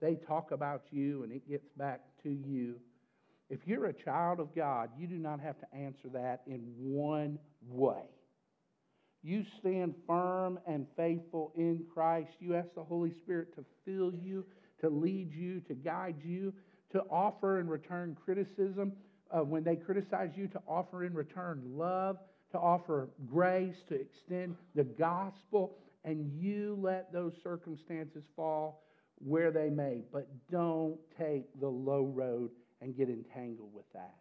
[0.00, 2.76] they talk about you and it gets back to you.
[3.50, 7.38] If you're a child of God, you do not have to answer that in one
[7.68, 8.04] way.
[9.22, 12.30] You stand firm and faithful in Christ.
[12.38, 14.46] You ask the Holy Spirit to fill you,
[14.80, 16.54] to lead you, to guide you,
[16.96, 18.92] to offer in return criticism.
[19.30, 22.16] Uh, when they criticize you, to offer in return love,
[22.52, 28.84] to offer grace, to extend the gospel, and you let those circumstances fall
[29.18, 30.02] where they may.
[30.12, 34.14] But don't take the low road and get entangled with that.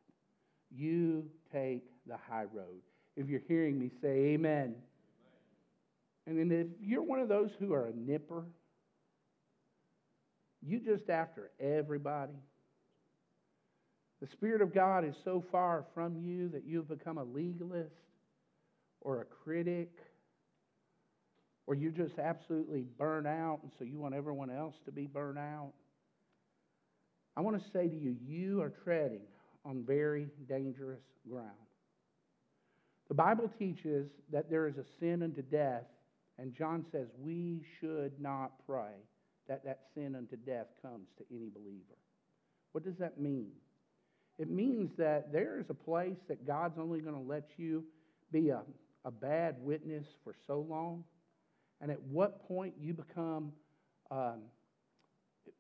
[0.76, 2.82] You take the high road.
[3.16, 4.76] If you're hearing me, say amen.
[6.28, 8.44] And then if you're one of those who are a nipper,
[10.62, 12.34] you just after everybody.
[14.22, 17.94] The Spirit of God is so far from you that you've become a legalist
[19.02, 19.90] or a critic,
[21.68, 25.38] or you're just absolutely burn out, and so you want everyone else to be burnt
[25.38, 25.74] out.
[27.36, 29.22] I want to say to you, you are treading
[29.66, 31.52] on very dangerous ground.
[33.10, 35.84] The Bible teaches that there is a sin unto death,
[36.40, 38.94] and John says we should not pray
[39.48, 41.98] that that sin unto death comes to any believer.
[42.72, 43.52] What does that mean?
[44.38, 47.86] It means that there is a place that God's only going to let you
[48.32, 48.62] be a,
[49.06, 51.04] a bad witness for so long,
[51.82, 53.54] and at what point you become
[54.12, 54.42] um,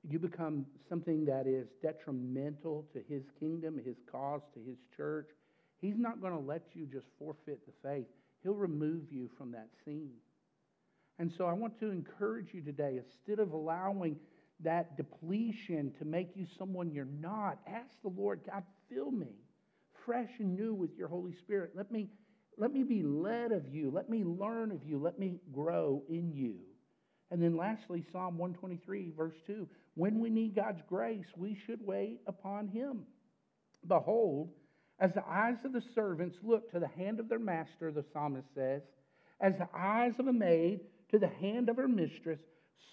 [0.07, 5.29] you become something that is detrimental to his kingdom, his cause, to his church,
[5.81, 8.07] he's not going to let you just forfeit the faith.
[8.43, 10.13] He'll remove you from that scene.
[11.17, 14.17] And so I want to encourage you today, instead of allowing
[14.61, 19.35] that depletion to make you someone you're not, ask the Lord, God, fill me
[20.05, 21.71] fresh and new with your Holy Spirit.
[21.75, 22.09] Let me,
[22.57, 23.91] let me be led of you.
[23.91, 24.99] Let me learn of you.
[24.99, 26.57] Let me grow in you.
[27.31, 32.19] And then lastly, Psalm 123, verse 2 when we need God's grace, we should wait
[32.27, 33.03] upon Him.
[33.87, 34.51] Behold,
[34.99, 38.47] as the eyes of the servants look to the hand of their master, the psalmist
[38.53, 38.81] says,
[39.39, 42.39] as the eyes of a maid to the hand of her mistress,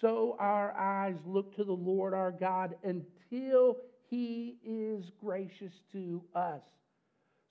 [0.01, 3.77] so our eyes look to the Lord our God until
[4.09, 6.61] He is gracious to us.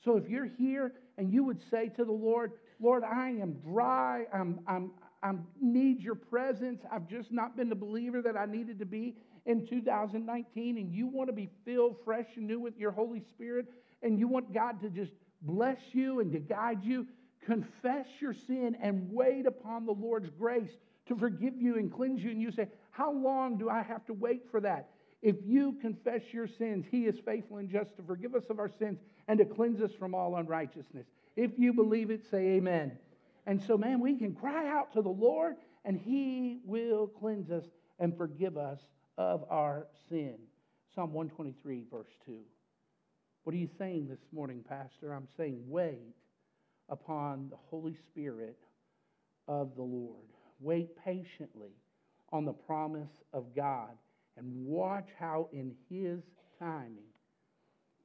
[0.05, 4.27] So if you're here and you would say to the Lord, Lord, I am dry,
[4.35, 4.91] I'm, I'm,
[5.23, 6.83] I need your presence.
[6.91, 9.15] I've just not been the believer that I needed to be
[9.47, 13.67] in 2019, and you want to be filled fresh and new with your Holy Spirit,
[14.03, 17.07] and you want God to just bless you and to guide you,
[17.45, 20.71] confess your sin and wait upon the Lord's grace
[21.07, 22.31] to forgive you and cleanse you.
[22.31, 24.91] And you say, How long do I have to wait for that?
[25.23, 28.71] If you confess your sins, He is faithful and just to forgive us of our
[28.79, 31.07] sins and to cleanse us from all unrighteousness.
[31.37, 32.99] If you believe it, say amen.
[33.47, 37.65] And so, man, we can cry out to the Lord and He will cleanse us
[37.99, 38.81] and forgive us
[39.17, 40.37] of our sin.
[40.95, 42.39] Psalm 123, verse 2.
[43.45, 45.13] What are you saying this morning, Pastor?
[45.13, 46.15] I'm saying, wait
[46.89, 48.59] upon the Holy Spirit
[49.49, 50.27] of the Lord.
[50.63, 51.73] Wait patiently
[52.33, 53.91] on the promise of God
[54.37, 56.21] and watch how, in His
[56.59, 57.11] timing,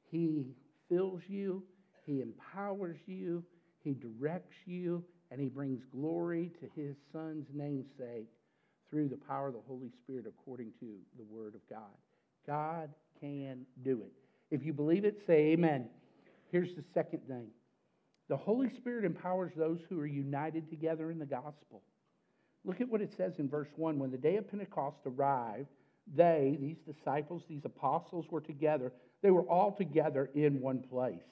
[0.09, 0.55] He
[0.89, 1.63] fills you,
[2.05, 3.43] He empowers you,
[3.83, 8.27] He directs you, and He brings glory to His Son's namesake
[8.89, 11.95] through the power of the Holy Spirit according to the Word of God.
[12.45, 12.89] God
[13.19, 14.11] can do it.
[14.49, 15.89] If you believe it, say amen.
[16.51, 17.47] Here's the second thing
[18.29, 21.81] the Holy Spirit empowers those who are united together in the gospel.
[22.67, 23.97] Look at what it says in verse 1.
[23.97, 25.69] When the day of Pentecost arrived,
[26.15, 28.91] they, these disciples, these apostles, were together.
[29.23, 31.23] They were all together in one place.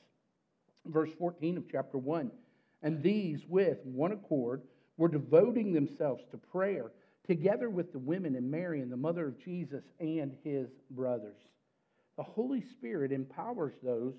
[0.86, 2.32] Verse 14 of chapter 1.
[2.84, 4.62] And these, with one accord,
[4.96, 6.92] were devoting themselves to prayer,
[7.28, 11.42] together with the women and Mary and the mother of Jesus and his brothers.
[12.16, 14.14] The Holy Spirit empowers those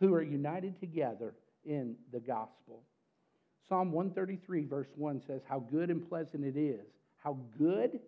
[0.00, 1.34] who are united together
[1.66, 2.84] in the gospel.
[3.68, 6.86] Psalm 133, verse 1 says, How good and pleasant it is.
[7.16, 7.98] How good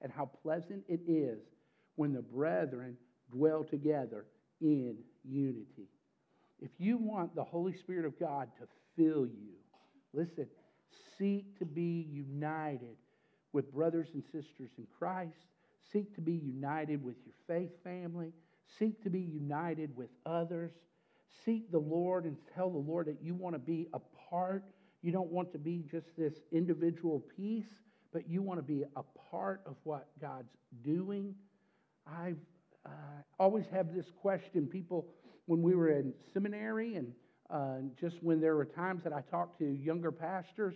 [0.00, 1.40] and how pleasant it is
[1.96, 2.96] when the brethren
[3.30, 4.26] dwell together
[4.60, 5.88] in unity.
[6.60, 9.54] If you want the Holy Spirit of God to fill you,
[10.12, 10.46] listen,
[11.18, 12.96] seek to be united
[13.52, 15.36] with brothers and sisters in Christ.
[15.92, 18.32] Seek to be united with your faith family.
[18.78, 20.72] Seek to be united with others.
[21.44, 23.98] Seek the Lord and tell the Lord that you want to be a
[24.30, 24.64] part.
[25.02, 27.66] You don't want to be just this individual piece,
[28.12, 30.52] but you want to be a part of what God's
[30.84, 31.34] doing.
[32.06, 32.38] I've
[32.86, 32.90] uh,
[33.38, 34.66] always have this question.
[34.66, 35.08] People,
[35.46, 37.12] when we were in seminary and
[37.50, 40.74] uh, just when there were times that I talked to younger pastors,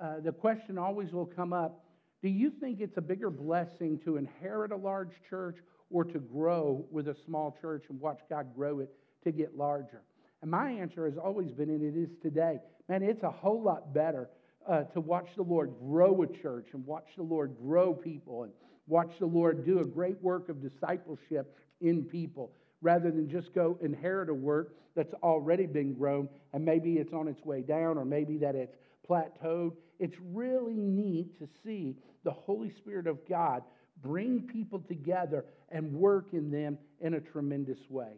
[0.00, 1.84] uh, the question always will come up
[2.22, 6.84] Do you think it's a bigger blessing to inherit a large church or to grow
[6.90, 8.90] with a small church and watch God grow it
[9.24, 10.02] to get larger?
[10.42, 13.94] And my answer has always been, and it is today, man, it's a whole lot
[13.94, 14.28] better
[14.68, 18.52] uh, to watch the Lord grow a church and watch the Lord grow people and
[18.88, 23.78] watch the Lord do a great work of discipleship in people rather than just go
[23.80, 28.04] inherit a work that's already been grown and maybe it's on its way down or
[28.04, 28.76] maybe that it's
[29.08, 29.72] plateaued.
[30.00, 33.62] It's really neat to see the Holy Spirit of God
[34.02, 38.12] bring people together and work in them in a tremendous way.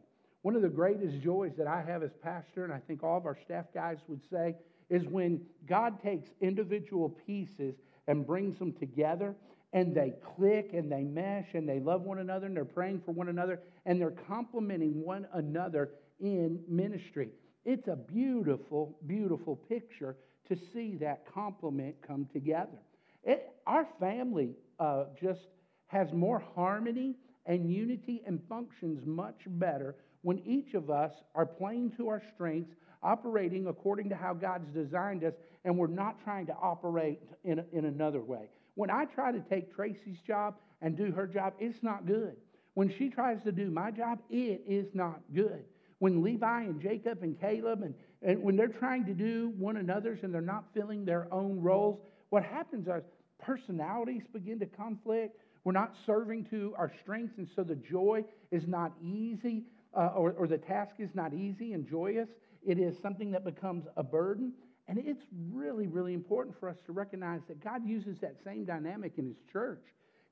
[0.45, 3.25] One of the greatest joys that I have as pastor, and I think all of
[3.25, 4.55] our staff guys would say,
[4.91, 7.77] is when God takes individual pieces
[8.09, 9.35] and brings them together
[9.73, 13.13] and they click and they mesh and they love one another and they're praying for
[13.13, 17.31] one another and they're complementing one another in ministry.
[17.65, 20.15] It's a beautiful, beautiful picture
[20.51, 22.83] to see that complement come together.
[23.23, 25.41] It, our family uh, just
[25.87, 31.93] has more harmony and unity and functions much better when each of us are playing
[31.99, 36.55] to our strengths, operating according to how God's designed us, and we're not trying to
[36.55, 38.49] operate in, in another way.
[38.75, 42.37] When I try to take Tracy's job and do her job, it's not good.
[42.75, 45.65] When she tries to do my job, it is not good.
[45.99, 50.21] When Levi and Jacob and Caleb and, and when they're trying to do one another's
[50.23, 53.05] and they're not filling their own roles, what happens is
[53.39, 55.41] personalities begin to conflict.
[55.65, 59.65] We're not serving to our strengths, and so the joy is not easy,
[59.97, 62.29] uh, or, or the task is not easy and joyous.
[62.67, 64.53] It is something that becomes a burden.
[64.87, 69.15] And it's really, really important for us to recognize that God uses that same dynamic
[69.17, 69.83] in His church.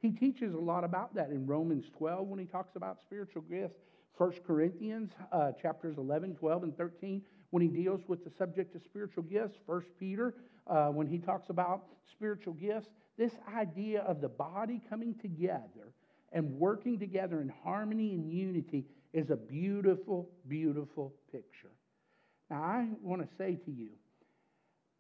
[0.02, 3.78] He teaches a lot about that in Romans 12 when he talks about spiritual gifts.
[4.18, 8.82] 1 Corinthians uh, chapters 11, 12, and 13 when he deals with the subject of
[8.82, 9.58] spiritual gifts.
[9.66, 10.34] 1 Peter
[10.66, 12.88] uh, when he talks about spiritual gifts.
[13.18, 15.92] This idea of the body coming together
[16.32, 21.70] and working together in harmony and unity is a beautiful, beautiful picture.
[22.50, 23.90] Now, I want to say to you,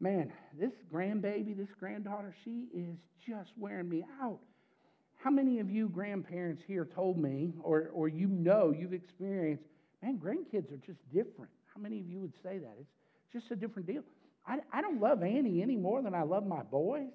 [0.00, 2.96] man, this grandbaby, this granddaughter, she is
[3.26, 4.40] just wearing me out.
[5.16, 9.64] How many of you grandparents here told me, or, or you know you've experienced,
[10.02, 11.50] man, grandkids are just different?
[11.74, 12.74] How many of you would say that?
[12.78, 14.02] It's just a different deal.
[14.46, 17.12] I, I don't love Annie any more than I love my boys,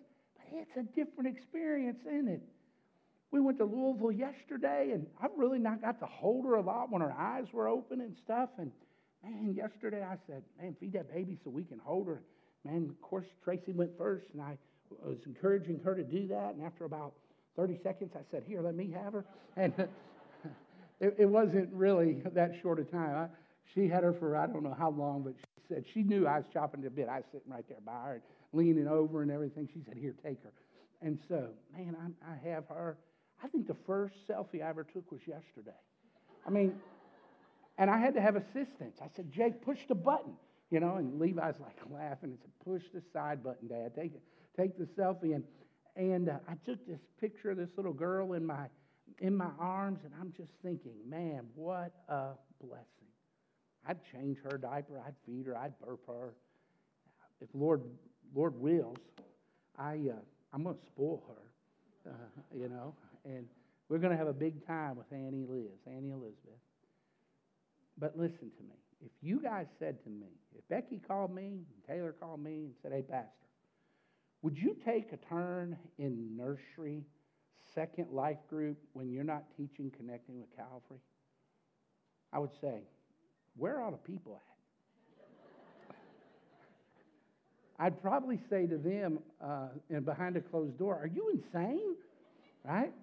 [0.51, 2.41] it's a different experience, isn't it?
[3.31, 6.91] We went to Louisville yesterday, and I really not got to hold her a lot
[6.91, 8.49] when her eyes were open and stuff.
[8.57, 8.71] And
[9.23, 12.21] man, yesterday I said, man, feed that baby so we can hold her.
[12.63, 14.57] Man, of course, Tracy went first, and I
[15.03, 16.55] was encouraging her to do that.
[16.55, 17.13] And after about
[17.57, 19.25] 30 seconds, I said, here, let me have her.
[19.57, 19.73] And
[20.99, 23.15] it, it wasn't really that short a time.
[23.15, 23.27] I,
[23.75, 26.37] she had her for I don't know how long, but she said she knew I
[26.37, 27.09] was chopping the bit.
[27.09, 28.21] I was sitting right there by her and
[28.53, 29.67] leaning over and everything.
[29.73, 30.53] She said, here, take her.
[31.01, 32.97] And so, man, I, I have her.
[33.43, 35.77] I think the first selfie I ever took was yesterday.
[36.45, 36.73] I mean,
[37.77, 38.97] and I had to have assistance.
[39.01, 40.33] I said, Jake, push the button,
[40.71, 43.93] you know, and Levi's like laughing and said, push the side button, Dad.
[43.95, 44.13] Take
[44.57, 45.35] take the selfie.
[45.35, 45.43] And,
[45.95, 48.65] and uh, I took this picture of this little girl in my,
[49.19, 52.31] in my arms, and I'm just thinking, man, what a
[52.61, 52.85] blessing.
[53.87, 56.33] I'd change her diaper, I'd feed her, I'd burp her.
[57.39, 57.83] If Lord,
[58.35, 58.97] Lord wills,
[59.77, 60.19] I, uh,
[60.53, 62.93] I'm going to spoil her, uh, you know,
[63.25, 63.45] and
[63.89, 66.59] we're going to have a big time with Annie Liz, Annie Elizabeth.
[67.97, 68.75] But listen to me.
[69.01, 72.73] If you guys said to me, if Becky called me, and Taylor called me and
[72.81, 73.31] said, hey, Pastor,
[74.41, 77.03] would you take a turn in nursery,
[77.73, 81.01] second life group, when you're not teaching connecting with Calvary?
[82.33, 82.81] I would say,
[83.55, 84.56] where are the people at?
[87.79, 91.95] I'd probably say to them, uh, and behind a closed door, are you insane?
[92.63, 92.93] Right?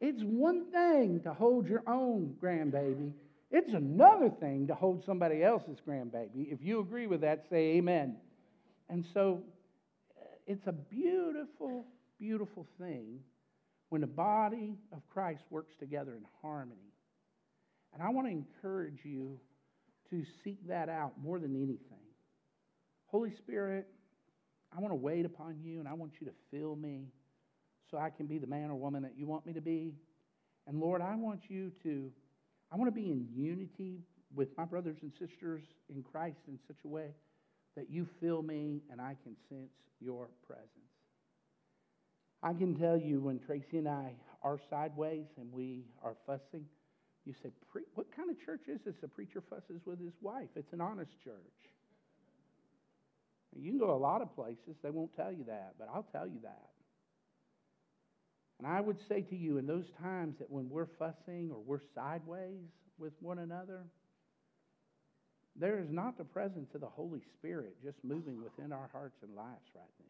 [0.00, 3.12] It's one thing to hold your own grandbaby
[3.50, 6.52] it's another thing to hold somebody else's grandbaby.
[6.52, 8.16] If you agree with that, say amen.
[8.88, 9.42] And so
[10.46, 11.84] it's a beautiful,
[12.18, 13.18] beautiful thing
[13.88, 16.78] when the body of Christ works together in harmony.
[17.92, 19.40] And I want to encourage you
[20.10, 21.99] to seek that out more than anything.
[23.10, 23.88] Holy Spirit,
[24.76, 27.08] I want to wait upon you and I want you to fill me
[27.90, 29.94] so I can be the man or woman that you want me to be.
[30.68, 32.10] And Lord, I want you to
[32.72, 33.98] I want to be in unity
[34.32, 37.08] with my brothers and sisters in Christ in such a way
[37.76, 40.70] that you fill me and I can sense your presence.
[42.44, 46.64] I can tell you when Tracy and I are sideways and we are fussing,
[47.24, 47.50] you say,
[47.94, 48.94] What kind of church is this?
[49.02, 50.48] A preacher fusses with his wife.
[50.54, 51.34] It's an honest church.
[53.58, 56.26] You can go a lot of places, they won't tell you that, but I'll tell
[56.26, 56.68] you that.
[58.58, 61.80] And I would say to you, in those times that when we're fussing or we're
[61.94, 63.84] sideways with one another,
[65.56, 69.34] there is not the presence of the Holy Spirit just moving within our hearts and
[69.34, 70.08] lives right then.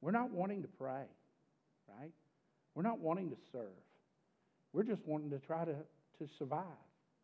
[0.00, 1.04] We're not wanting to pray,
[1.88, 2.12] right?
[2.74, 3.82] We're not wanting to serve.
[4.72, 6.64] We're just wanting to try to, to survive,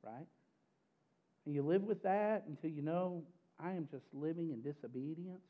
[0.04, 0.26] right?
[1.46, 3.22] And you live with that until you know
[3.60, 5.42] I am just living in disobedience.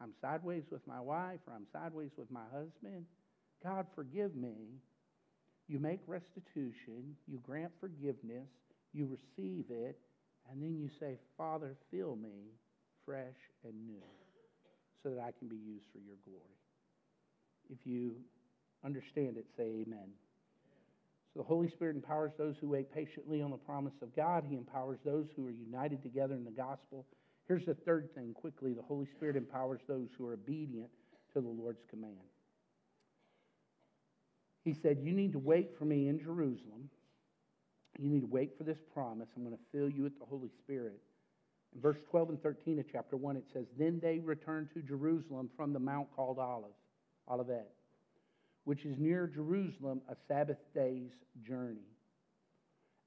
[0.00, 3.04] I'm sideways with my wife or I'm sideways with my husband.
[3.62, 4.54] God, forgive me.
[5.68, 8.48] You make restitution, you grant forgiveness,
[8.94, 9.98] you receive it,
[10.50, 12.52] and then you say, Father, fill me
[13.04, 14.02] fresh and new
[15.02, 16.42] so that I can be used for your glory.
[17.70, 18.16] If you
[18.84, 20.08] understand it, say amen.
[21.34, 24.44] So the Holy Spirit empowers those who wait patiently on the promise of God.
[24.48, 27.04] He empowers those who are united together in the gospel.
[27.48, 30.90] Here's the third thing quickly the Holy Spirit empowers those who are obedient
[31.32, 32.14] to the Lord's command.
[34.64, 36.90] He said, You need to wait for me in Jerusalem.
[37.98, 39.28] You need to wait for this promise.
[39.34, 41.00] I'm going to fill you with the Holy Spirit.
[41.74, 45.50] In verse 12 and 13 of chapter 1, it says, Then they returned to Jerusalem
[45.56, 46.76] from the mount called Olive,
[47.28, 47.70] Olivet,
[48.64, 51.10] which is near Jerusalem, a Sabbath day's
[51.42, 51.88] journey.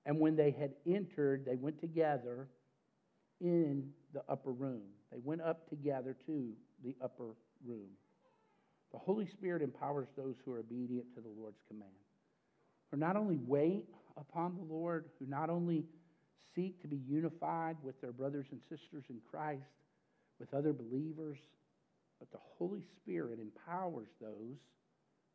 [0.06, 2.50] And when they had entered, they went together
[3.40, 4.82] in the upper room.
[5.12, 6.54] They went up together to
[6.84, 7.36] the upper
[7.66, 7.90] room.
[8.92, 11.92] The Holy Spirit empowers those who are obedient to the Lord's command.
[12.92, 13.86] Who not only wait
[14.18, 15.86] upon the Lord, who not only
[16.56, 19.62] seek to be unified with their brothers and sisters in Christ,
[20.40, 21.38] with other believers,
[22.20, 24.58] but the Holy Spirit empowers those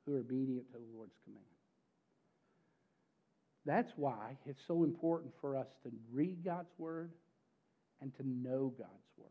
[0.04, 1.44] who are obedient to the Lord's command.
[3.64, 7.10] That's why it's so important for us to read God's Word
[8.00, 9.30] and to know God's Word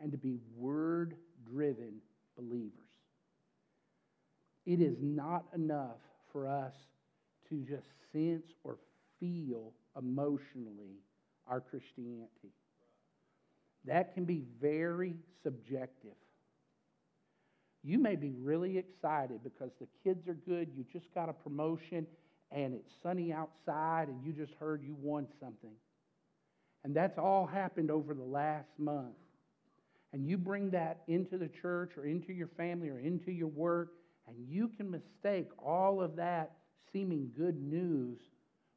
[0.00, 1.14] and to be Word
[1.50, 1.94] driven
[2.36, 2.72] believers.
[4.64, 5.98] It is not enough
[6.32, 6.74] for us
[7.48, 8.78] to just sense or
[9.18, 11.00] feel emotionally
[11.48, 12.52] our Christianity.
[13.84, 16.14] That can be very subjective.
[17.82, 22.06] You may be really excited because the kids are good, you just got a promotion,
[22.52, 25.72] and it's sunny outside, and you just heard you won something.
[26.84, 29.14] And that's all happened over the last month.
[30.12, 33.94] and you bring that into the church or into your family or into your work,
[34.28, 36.52] and you can mistake all of that
[36.92, 38.18] seeming good news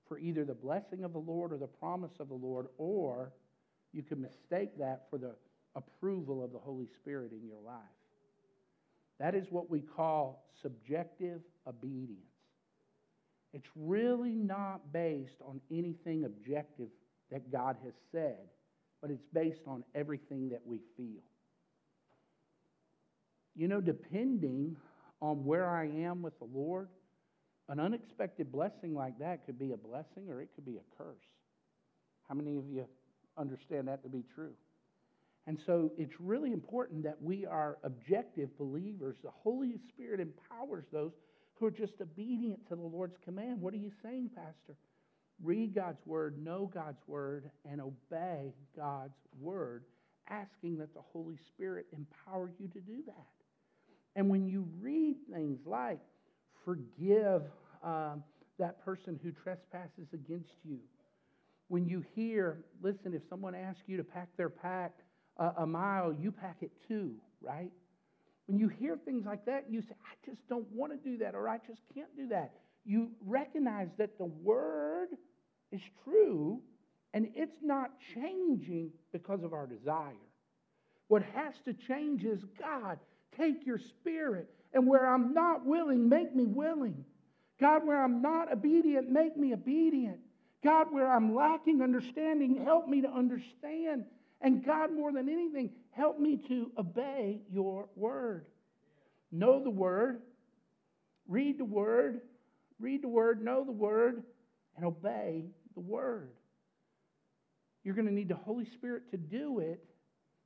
[0.08, 3.34] for either the blessing of the Lord or the promise of the Lord, or
[3.92, 5.36] you can mistake that for the
[5.76, 7.82] approval of the Holy Spirit in your life.
[9.20, 12.22] That is what we call subjective obedience.
[13.54, 16.90] It's really not based on anything objective
[17.32, 18.38] that God has said,
[19.02, 21.22] but it's based on everything that we feel.
[23.56, 24.76] You know, depending
[25.22, 26.90] on where I am with the Lord,
[27.70, 31.16] an unexpected blessing like that could be a blessing or it could be a curse.
[32.28, 32.86] How many of you
[33.38, 34.54] understand that to be true?
[35.48, 39.18] And so it's really important that we are objective believers.
[39.24, 41.12] The Holy Spirit empowers those
[41.56, 43.62] who are just obedient to the Lord's command.
[43.62, 44.76] What are you saying, Pastor?
[45.44, 49.84] Read God's word, know God's word, and obey God's word,
[50.30, 53.28] asking that the Holy Spirit empower you to do that.
[54.16, 56.00] And when you read things like,
[56.64, 57.44] forgive
[57.84, 58.24] um,
[58.58, 60.80] that person who trespasses against you,
[61.68, 64.94] when you hear, listen, if someone asks you to pack their pack
[65.38, 67.72] a, a mile, you pack it too, right?
[68.46, 71.36] When you hear things like that, you say, I just don't want to do that,
[71.36, 72.54] or I just can't do that.
[72.86, 75.10] You recognize that the word
[75.72, 76.62] is true
[77.14, 80.14] and it's not changing because of our desire.
[81.08, 83.00] What has to change is God,
[83.38, 87.06] take your spirit, and where I'm not willing, make me willing.
[87.60, 90.20] God, where I'm not obedient, make me obedient.
[90.64, 94.06] God, where I'm lacking understanding, help me to understand.
[94.42, 98.46] And God, more than anything, help me to obey your word.
[99.32, 100.22] Know the word,
[101.28, 102.22] read the word,
[102.80, 104.24] read the word, know the word,
[104.76, 106.32] and obey the word.
[107.84, 109.84] You're going to need the Holy Spirit to do it,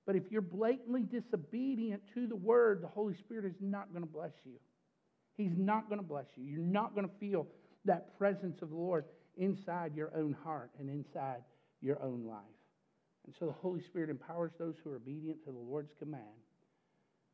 [0.05, 4.11] but if you're blatantly disobedient to the word, the Holy Spirit is not going to
[4.11, 4.53] bless you.
[5.37, 6.43] He's not going to bless you.
[6.43, 7.47] You're not going to feel
[7.85, 9.05] that presence of the Lord
[9.37, 11.43] inside your own heart and inside
[11.81, 12.43] your own life.
[13.25, 16.23] And so the Holy Spirit empowers those who are obedient to the Lord's command.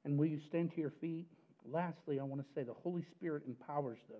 [0.04, 1.26] And will you stand to your feet?
[1.68, 4.20] Lastly, I want to say the Holy Spirit empowers those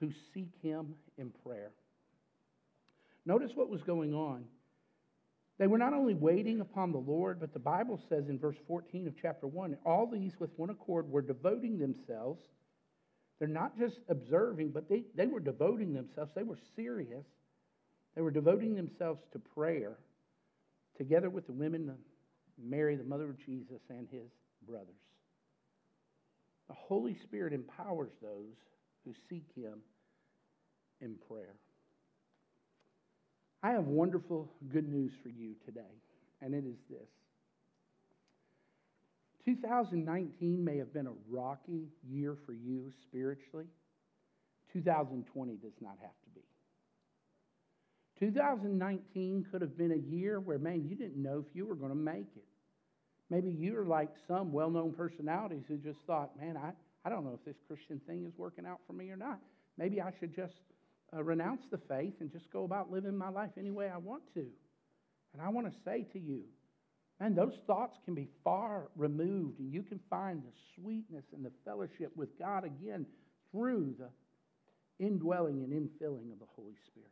[0.00, 1.72] who seek Him in prayer.
[3.26, 4.44] Notice what was going on.
[5.58, 9.08] They were not only waiting upon the Lord, but the Bible says in verse 14
[9.08, 12.40] of chapter 1 all these with one accord were devoting themselves.
[13.38, 16.30] They're not just observing, but they, they were devoting themselves.
[16.34, 17.24] They were serious.
[18.14, 19.98] They were devoting themselves to prayer
[20.96, 21.94] together with the women,
[22.60, 24.30] Mary, the mother of Jesus, and his
[24.66, 24.94] brothers.
[26.68, 28.56] The Holy Spirit empowers those
[29.08, 29.78] who seek him
[31.00, 31.54] in prayer.
[33.62, 35.80] I have wonderful good news for you today,
[36.42, 37.08] and it is this.
[39.44, 43.66] 2019 may have been a rocky year for you spiritually.
[44.74, 46.42] 2020 does not have to be.
[48.20, 51.90] 2019 could have been a year where, man, you didn't know if you were going
[51.90, 52.44] to make it.
[53.30, 56.72] Maybe you're like some well known personalities who just thought, man, I,
[57.08, 59.40] I don't know if this Christian thing is working out for me or not.
[59.78, 60.52] Maybe I should just
[61.16, 64.24] uh, renounce the faith and just go about living my life any way I want
[64.34, 64.44] to.
[65.32, 66.42] And I want to say to you,
[67.18, 71.52] man, those thoughts can be far removed, and you can find the sweetness and the
[71.64, 73.06] fellowship with God again
[73.52, 74.10] through the
[75.02, 77.08] indwelling and infilling of the Holy Spirit.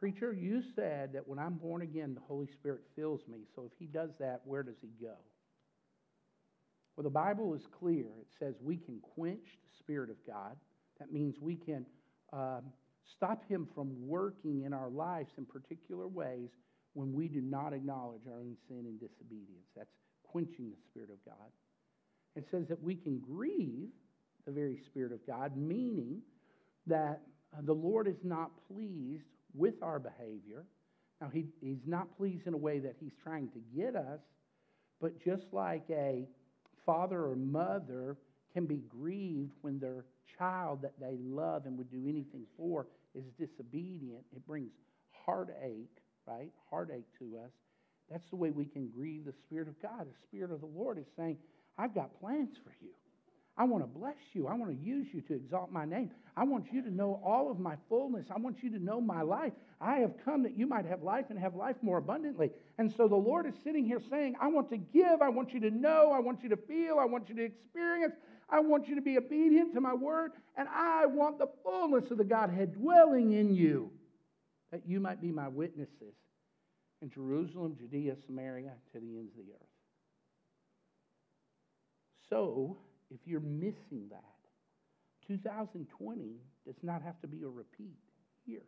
[0.00, 3.40] Preacher, you said that when I'm born again, the Holy Spirit fills me.
[3.54, 5.16] So if He does that, where does He go?
[6.96, 8.06] Well, the Bible is clear.
[8.20, 10.56] It says we can quench the Spirit of God.
[11.00, 11.84] That means we can
[12.32, 12.62] um,
[13.16, 16.50] stop Him from working in our lives in particular ways
[16.92, 19.66] when we do not acknowledge our own sin and disobedience.
[19.76, 19.90] That's
[20.24, 21.50] quenching the Spirit of God.
[22.36, 23.88] It says that we can grieve
[24.46, 26.20] the very Spirit of God, meaning
[26.86, 27.20] that
[27.56, 29.24] uh, the Lord is not pleased
[29.54, 30.64] with our behavior.
[31.20, 34.20] Now, he, He's not pleased in a way that He's trying to get us,
[35.00, 36.26] but just like a
[36.84, 38.16] father or mother
[38.52, 40.04] can be grieved when their
[40.38, 44.72] child that they love and would do anything for is disobedient, it brings
[45.24, 46.50] heartache, right?
[46.70, 47.50] Heartache to us.
[48.10, 50.06] That's the way we can grieve the Spirit of God.
[50.06, 51.38] The Spirit of the Lord is saying,
[51.78, 52.90] I've got plans for you.
[53.56, 54.48] I want to bless you.
[54.48, 56.10] I want to use you to exalt my name.
[56.36, 58.26] I want you to know all of my fullness.
[58.34, 59.52] I want you to know my life.
[59.80, 62.50] I have come that you might have life and have life more abundantly.
[62.78, 65.22] And so the Lord is sitting here saying, I want to give.
[65.22, 66.10] I want you to know.
[66.12, 66.98] I want you to feel.
[66.98, 68.14] I want you to experience.
[68.50, 70.32] I want you to be obedient to my word.
[70.56, 73.92] And I want the fullness of the Godhead dwelling in you
[74.72, 76.14] that you might be my witnesses.
[77.00, 79.68] and Jerusalem, Judea, Samaria, to the ends of the earth.
[82.30, 82.78] So,
[83.14, 84.24] if you're missing that,
[85.28, 86.36] 2020
[86.66, 87.96] does not have to be a repeat
[88.44, 88.64] here.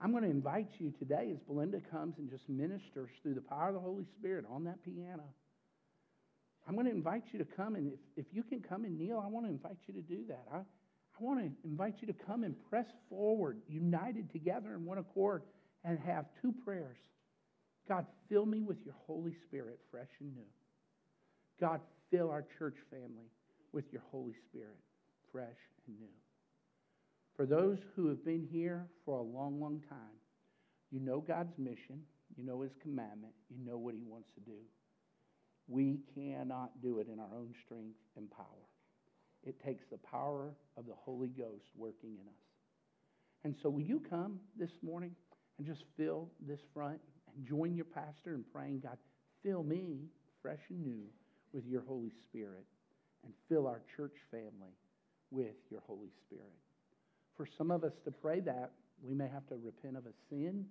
[0.00, 3.68] I'm going to invite you today as Belinda comes and just ministers through the power
[3.68, 5.24] of the Holy Spirit on that piano.
[6.68, 9.22] I'm going to invite you to come, and if, if you can come and kneel,
[9.24, 10.44] I want to invite you to do that.
[10.52, 14.98] I, I want to invite you to come and press forward, united together in one
[14.98, 15.44] accord,
[15.84, 16.98] and have two prayers.
[17.88, 20.42] God, fill me with your Holy Spirit, fresh and new.
[21.60, 21.80] God,
[22.10, 23.30] fill our church family
[23.72, 24.78] with your Holy Spirit,
[25.32, 26.06] fresh and new.
[27.36, 30.16] For those who have been here for a long, long time,
[30.90, 32.00] you know God's mission,
[32.36, 34.58] you know His commandment, you know what He wants to do.
[35.68, 38.46] We cannot do it in our own strength and power.
[39.42, 42.44] It takes the power of the Holy Ghost working in us.
[43.44, 45.14] And so, will you come this morning
[45.58, 47.00] and just fill this front
[47.34, 48.96] and join your pastor in praying, God,
[49.42, 50.06] fill me
[50.42, 51.04] fresh and new
[51.52, 52.64] with your Holy Spirit
[53.24, 54.74] and fill our church family
[55.30, 56.52] with your Holy Spirit.
[57.36, 58.72] For some of us to pray that,
[59.02, 60.64] we may have to repent of a sin.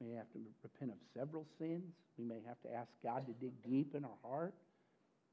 [0.00, 1.92] We may have to repent of several sins.
[2.18, 4.54] We may have to ask God to dig deep in our heart.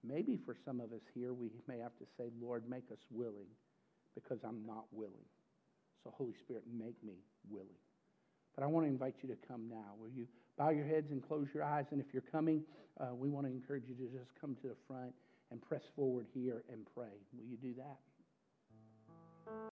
[0.04, 3.50] Maybe for some of us here, we may have to say, Lord, make us willing
[4.16, 5.28] because I'm not willing.
[6.04, 7.16] So, Holy Spirit, make me
[7.50, 7.82] willing.
[8.56, 9.93] But I want to invite you to come now.
[10.00, 10.28] Will you
[10.58, 11.86] bow your heads and close your eyes?
[11.91, 12.64] And if you're coming,
[12.99, 15.14] uh, we want to encourage you to just come to the front
[15.51, 17.14] and press forward here and pray.
[17.34, 17.97] Will you do that?